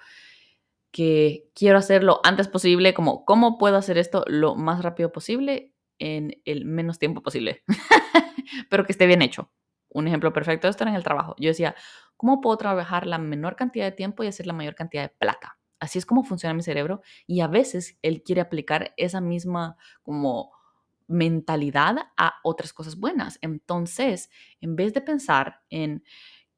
que 0.91 1.49
quiero 1.55 1.77
hacerlo 1.77 2.19
antes 2.23 2.47
posible, 2.47 2.93
como 2.93 3.25
cómo 3.25 3.57
puedo 3.57 3.77
hacer 3.77 3.97
esto 3.97 4.23
lo 4.27 4.55
más 4.55 4.83
rápido 4.83 5.11
posible 5.11 5.73
en 5.99 6.41
el 6.45 6.65
menos 6.65 6.99
tiempo 6.99 7.21
posible, 7.21 7.63
pero 8.69 8.85
que 8.85 8.91
esté 8.91 9.07
bien 9.07 9.21
hecho. 9.21 9.51
Un 9.89 10.07
ejemplo 10.07 10.33
perfecto 10.33 10.67
de 10.67 10.71
esto 10.71 10.83
era 10.83 10.91
en 10.91 10.97
el 10.97 11.03
trabajo. 11.03 11.35
Yo 11.37 11.49
decía, 11.49 11.75
¿cómo 12.17 12.41
puedo 12.41 12.57
trabajar 12.57 13.07
la 13.07 13.17
menor 13.17 13.55
cantidad 13.55 13.85
de 13.85 13.91
tiempo 13.91 14.23
y 14.23 14.27
hacer 14.27 14.47
la 14.47 14.53
mayor 14.53 14.75
cantidad 14.75 15.03
de 15.03 15.09
plata? 15.09 15.57
Así 15.79 15.97
es 15.97 16.05
como 16.05 16.23
funciona 16.23 16.53
mi 16.53 16.61
cerebro 16.61 17.01
y 17.25 17.41
a 17.41 17.47
veces 17.47 17.97
él 18.01 18.21
quiere 18.23 18.41
aplicar 18.41 18.93
esa 18.97 19.19
misma 19.19 19.77
como 20.03 20.51
mentalidad 21.11 21.97
a 22.17 22.35
otras 22.43 22.73
cosas 22.73 22.97
buenas. 22.97 23.37
Entonces, 23.41 24.29
en 24.61 24.75
vez 24.75 24.93
de 24.93 25.01
pensar 25.01 25.61
en 25.69 26.03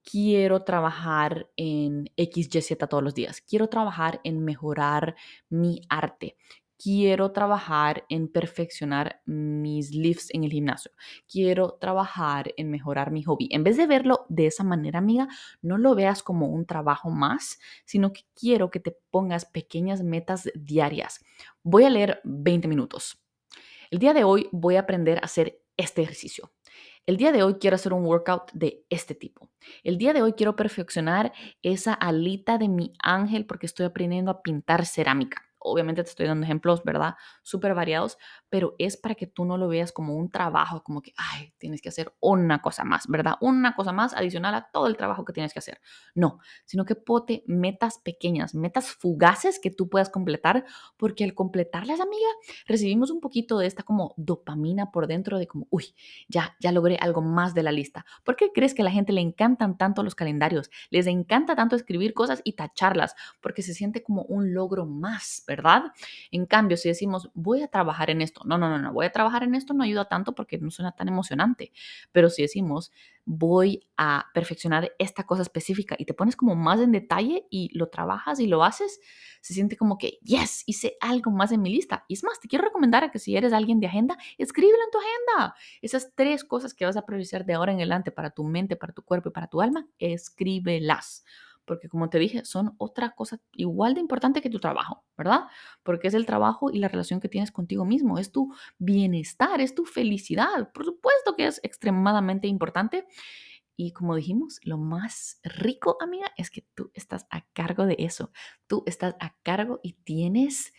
quiero 0.03 0.63
trabajar 0.63 1.49
en 1.55 2.09
X, 2.15 2.49
Y, 2.53 2.61
Z 2.61 2.87
todos 2.87 3.03
los 3.03 3.15
días, 3.15 3.41
quiero 3.41 3.67
trabajar 3.67 4.21
en 4.23 4.43
mejorar 4.43 5.15
mi 5.49 5.81
arte, 5.89 6.37
quiero 6.77 7.31
trabajar 7.31 8.05
en 8.09 8.27
perfeccionar 8.27 9.21
mis 9.25 9.91
lifts 9.91 10.29
en 10.33 10.43
el 10.43 10.51
gimnasio, 10.51 10.91
quiero 11.31 11.77
trabajar 11.79 12.53
en 12.57 12.69
mejorar 12.69 13.11
mi 13.11 13.23
hobby. 13.23 13.47
En 13.51 13.63
vez 13.63 13.77
de 13.77 13.87
verlo 13.87 14.25
de 14.29 14.47
esa 14.47 14.63
manera, 14.63 14.99
amiga, 14.99 15.27
no 15.61 15.77
lo 15.77 15.95
veas 15.95 16.21
como 16.21 16.47
un 16.47 16.65
trabajo 16.65 17.09
más, 17.09 17.59
sino 17.85 18.11
que 18.11 18.23
quiero 18.35 18.69
que 18.69 18.81
te 18.81 18.95
pongas 19.09 19.45
pequeñas 19.45 20.03
metas 20.03 20.49
diarias. 20.55 21.23
Voy 21.63 21.85
a 21.85 21.89
leer 21.89 22.19
20 22.25 22.67
minutos 22.67 23.22
el 23.93 23.99
día 23.99 24.15
de 24.15 24.23
hoy 24.23 24.49
voy 24.51 24.75
a 24.75 24.79
aprender 24.79 25.19
a 25.19 25.25
hacer 25.25 25.61
este 25.77 26.01
ejercicio. 26.01 26.51
El 27.05 27.15
día 27.15 27.31
de 27.31 27.43
hoy 27.43 27.57
quiero 27.59 27.75
hacer 27.75 27.93
un 27.93 28.03
workout 28.03 28.51
de 28.51 28.83
este 28.89 29.13
tipo. 29.13 29.51
El 29.83 29.99
día 29.99 30.13
de 30.13 30.23
hoy 30.23 30.33
quiero 30.33 30.55
perfeccionar 30.55 31.31
esa 31.61 31.93
alita 31.93 32.57
de 32.57 32.69
mi 32.69 32.93
ángel 32.97 33.45
porque 33.45 33.67
estoy 33.67 33.85
aprendiendo 33.85 34.31
a 34.31 34.41
pintar 34.41 34.87
cerámica. 34.87 35.43
Obviamente 35.63 36.03
te 36.03 36.09
estoy 36.09 36.27
dando 36.27 36.45
ejemplos, 36.45 36.83
¿verdad? 36.83 37.15
Súper 37.41 37.73
variados, 37.73 38.17
pero 38.49 38.75
es 38.77 38.97
para 38.97 39.15
que 39.15 39.27
tú 39.27 39.45
no 39.45 39.57
lo 39.57 39.67
veas 39.67 39.91
como 39.91 40.15
un 40.15 40.29
trabajo, 40.29 40.83
como 40.83 41.01
que, 41.01 41.13
ay, 41.17 41.53
tienes 41.57 41.81
que 41.81 41.89
hacer 41.89 42.13
una 42.19 42.61
cosa 42.61 42.83
más, 42.83 43.07
¿verdad? 43.07 43.35
Una 43.41 43.75
cosa 43.75 43.91
más 43.91 44.13
adicional 44.13 44.53
a 44.55 44.69
todo 44.71 44.87
el 44.87 44.97
trabajo 44.97 45.25
que 45.25 45.33
tienes 45.33 45.53
que 45.53 45.59
hacer. 45.59 45.81
No, 46.15 46.39
sino 46.65 46.85
que 46.85 46.95
pote 46.95 47.43
metas 47.47 47.99
pequeñas, 47.99 48.55
metas 48.55 48.91
fugaces 48.91 49.59
que 49.59 49.71
tú 49.71 49.89
puedas 49.89 50.09
completar, 50.09 50.65
porque 50.97 51.23
al 51.23 51.33
completarlas, 51.33 51.99
amiga, 51.99 52.27
recibimos 52.67 53.11
un 53.11 53.19
poquito 53.21 53.57
de 53.57 53.67
esta 53.67 53.83
como 53.83 54.13
dopamina 54.17 54.91
por 54.91 55.07
dentro 55.07 55.39
de 55.39 55.47
como, 55.47 55.67
uy, 55.69 55.95
ya, 56.27 56.55
ya 56.59 56.71
logré 56.71 56.97
algo 56.99 57.21
más 57.21 57.53
de 57.53 57.63
la 57.63 57.71
lista. 57.71 58.05
¿Por 58.23 58.35
qué 58.35 58.51
crees 58.53 58.73
que 58.73 58.81
a 58.81 58.85
la 58.85 58.91
gente 58.91 59.13
le 59.13 59.21
encantan 59.21 59.77
tanto 59.77 60.03
los 60.03 60.15
calendarios? 60.15 60.69
Les 60.89 61.07
encanta 61.07 61.55
tanto 61.55 61.75
escribir 61.75 62.13
cosas 62.13 62.41
y 62.43 62.53
tacharlas, 62.53 63.15
porque 63.41 63.61
se 63.61 63.73
siente 63.73 64.03
como 64.03 64.23
un 64.23 64.53
logro 64.53 64.85
más, 64.85 65.43
¿verdad? 65.47 65.52
¿Verdad? 65.55 65.91
En 66.31 66.45
cambio, 66.45 66.77
si 66.77 66.89
decimos, 66.89 67.29
voy 67.35 67.61
a 67.61 67.67
trabajar 67.67 68.09
en 68.09 68.21
esto, 68.21 68.41
no, 68.45 68.57
no, 68.57 68.69
no, 68.69 68.79
no, 68.79 68.91
voy 68.91 69.05
a 69.05 69.11
trabajar 69.11 69.43
en 69.43 69.53
esto 69.53 69.73
no 69.73 69.83
ayuda 69.83 70.05
tanto 70.05 70.33
porque 70.33 70.57
no 70.57 70.71
suena 70.71 70.93
tan 70.93 71.07
emocionante, 71.07 71.71
pero 72.11 72.29
si 72.29 72.41
decimos, 72.41 72.91
voy 73.25 73.87
a 73.97 74.25
perfeccionar 74.33 74.91
esta 74.99 75.23
cosa 75.23 75.43
específica 75.43 75.95
y 75.97 76.05
te 76.05 76.13
pones 76.13 76.35
como 76.35 76.55
más 76.55 76.79
en 76.79 76.91
detalle 76.91 77.45
y 77.49 77.69
lo 77.77 77.89
trabajas 77.89 78.39
y 78.39 78.47
lo 78.47 78.63
haces, 78.63 78.99
se 79.41 79.53
siente 79.53 79.77
como 79.77 79.97
que, 79.97 80.19
yes, 80.23 80.63
hice 80.65 80.97
algo 80.99 81.31
más 81.31 81.51
en 81.51 81.61
mi 81.61 81.69
lista. 81.69 82.05
Y 82.07 82.15
es 82.15 82.23
más, 82.23 82.39
te 82.39 82.47
quiero 82.47 82.65
recomendar 82.65 83.03
a 83.03 83.11
que 83.11 83.19
si 83.19 83.35
eres 83.35 83.53
alguien 83.53 83.79
de 83.79 83.87
agenda, 83.87 84.17
escríbelo 84.37 84.83
en 84.83 84.91
tu 84.91 84.97
agenda. 84.97 85.55
Esas 85.81 86.11
tres 86.15 86.43
cosas 86.43 86.73
que 86.73 86.85
vas 86.85 86.97
a 86.97 87.05
priorizar 87.05 87.45
de 87.45 87.53
ahora 87.53 87.71
en 87.71 87.77
adelante 87.77 88.11
para 88.11 88.31
tu 88.31 88.43
mente, 88.43 88.75
para 88.75 88.93
tu 88.93 89.03
cuerpo 89.03 89.29
y 89.29 89.31
para 89.31 89.47
tu 89.47 89.61
alma, 89.61 89.87
escríbelas 89.99 91.23
porque 91.65 91.89
como 91.89 92.09
te 92.09 92.19
dije, 92.19 92.45
son 92.45 92.75
otra 92.77 93.11
cosa 93.15 93.39
igual 93.53 93.93
de 93.93 93.99
importante 93.99 94.41
que 94.41 94.49
tu 94.49 94.59
trabajo, 94.59 95.03
¿verdad? 95.17 95.41
Porque 95.83 96.07
es 96.07 96.13
el 96.13 96.25
trabajo 96.25 96.71
y 96.71 96.79
la 96.79 96.87
relación 96.87 97.19
que 97.19 97.29
tienes 97.29 97.51
contigo 97.51 97.85
mismo, 97.85 98.19
es 98.19 98.31
tu 98.31 98.53
bienestar, 98.77 99.61
es 99.61 99.75
tu 99.75 99.85
felicidad. 99.85 100.71
Por 100.73 100.85
supuesto 100.85 101.35
que 101.35 101.47
es 101.47 101.59
extremadamente 101.63 102.47
importante. 102.47 103.05
Y 103.75 103.91
como 103.91 104.15
dijimos, 104.15 104.59
lo 104.63 104.77
más 104.77 105.39
rico, 105.43 105.97
amiga, 105.99 106.31
es 106.37 106.51
que 106.51 106.65
tú 106.75 106.91
estás 106.93 107.25
a 107.31 107.45
cargo 107.53 107.85
de 107.85 107.95
eso. 107.99 108.31
Tú 108.67 108.83
estás 108.85 109.15
a 109.19 109.35
cargo 109.41 109.79
y 109.81 109.93
tienes 109.93 110.73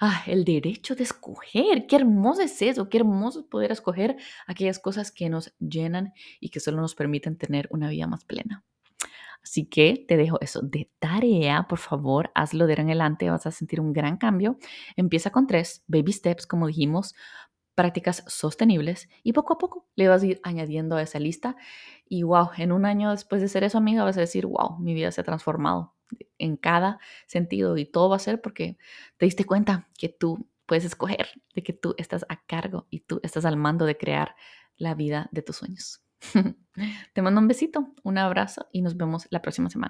ah, 0.00 0.22
el 0.26 0.44
derecho 0.44 0.94
de 0.94 1.04
escoger. 1.04 1.86
Qué 1.86 1.96
hermoso 1.96 2.42
es 2.42 2.60
eso, 2.60 2.88
qué 2.88 2.98
hermoso 2.98 3.40
es 3.40 3.46
poder 3.46 3.72
escoger 3.72 4.16
aquellas 4.46 4.78
cosas 4.78 5.10
que 5.10 5.30
nos 5.30 5.54
llenan 5.58 6.12
y 6.40 6.50
que 6.50 6.60
solo 6.60 6.80
nos 6.80 6.94
permiten 6.94 7.38
tener 7.38 7.68
una 7.70 7.88
vida 7.88 8.06
más 8.06 8.24
plena. 8.24 8.64
Así 9.48 9.64
que 9.64 10.04
te 10.06 10.18
dejo 10.18 10.38
eso 10.42 10.60
de 10.60 10.90
tarea, 10.98 11.66
por 11.68 11.78
favor, 11.78 12.30
hazlo 12.34 12.66
de 12.66 12.74
ahora 12.74 12.82
en 12.82 12.88
adelante, 12.90 13.30
vas 13.30 13.46
a 13.46 13.50
sentir 13.50 13.80
un 13.80 13.94
gran 13.94 14.18
cambio. 14.18 14.58
Empieza 14.94 15.30
con 15.30 15.46
tres 15.46 15.82
baby 15.86 16.12
steps, 16.12 16.46
como 16.46 16.66
dijimos, 16.66 17.14
prácticas 17.74 18.24
sostenibles 18.26 19.08
y 19.22 19.32
poco 19.32 19.54
a 19.54 19.58
poco 19.58 19.88
le 19.96 20.08
vas 20.08 20.22
a 20.22 20.26
ir 20.26 20.40
añadiendo 20.42 20.96
a 20.96 21.02
esa 21.02 21.18
lista. 21.18 21.56
Y 22.06 22.24
wow, 22.24 22.50
en 22.58 22.72
un 22.72 22.84
año 22.84 23.10
después 23.10 23.40
de 23.40 23.48
ser 23.48 23.64
eso, 23.64 23.78
amiga, 23.78 24.04
vas 24.04 24.18
a 24.18 24.20
decir, 24.20 24.44
wow, 24.46 24.78
mi 24.80 24.92
vida 24.94 25.10
se 25.12 25.22
ha 25.22 25.24
transformado 25.24 25.94
en 26.38 26.56
cada 26.56 26.98
sentido 27.26 27.76
y 27.78 27.86
todo 27.86 28.10
va 28.10 28.16
a 28.16 28.18
ser 28.18 28.40
porque 28.42 28.76
te 29.16 29.26
diste 29.26 29.44
cuenta 29.44 29.88
que 29.98 30.08
tú 30.10 30.46
puedes 30.66 30.84
escoger, 30.84 31.28
de 31.54 31.62
que 31.62 31.72
tú 31.72 31.94
estás 31.96 32.26
a 32.28 32.44
cargo 32.44 32.86
y 32.90 33.00
tú 33.00 33.20
estás 33.22 33.46
al 33.46 33.56
mando 33.56 33.86
de 33.86 33.96
crear 33.96 34.36
la 34.76 34.94
vida 34.94 35.28
de 35.32 35.42
tus 35.42 35.56
sueños. 35.56 36.02
Te 37.14 37.22
mando 37.22 37.40
un 37.40 37.48
besito, 37.48 37.94
un 38.02 38.18
abrazo 38.18 38.68
y 38.72 38.82
nos 38.82 38.96
vemos 38.96 39.26
la 39.30 39.42
próxima 39.42 39.70
semana. 39.70 39.86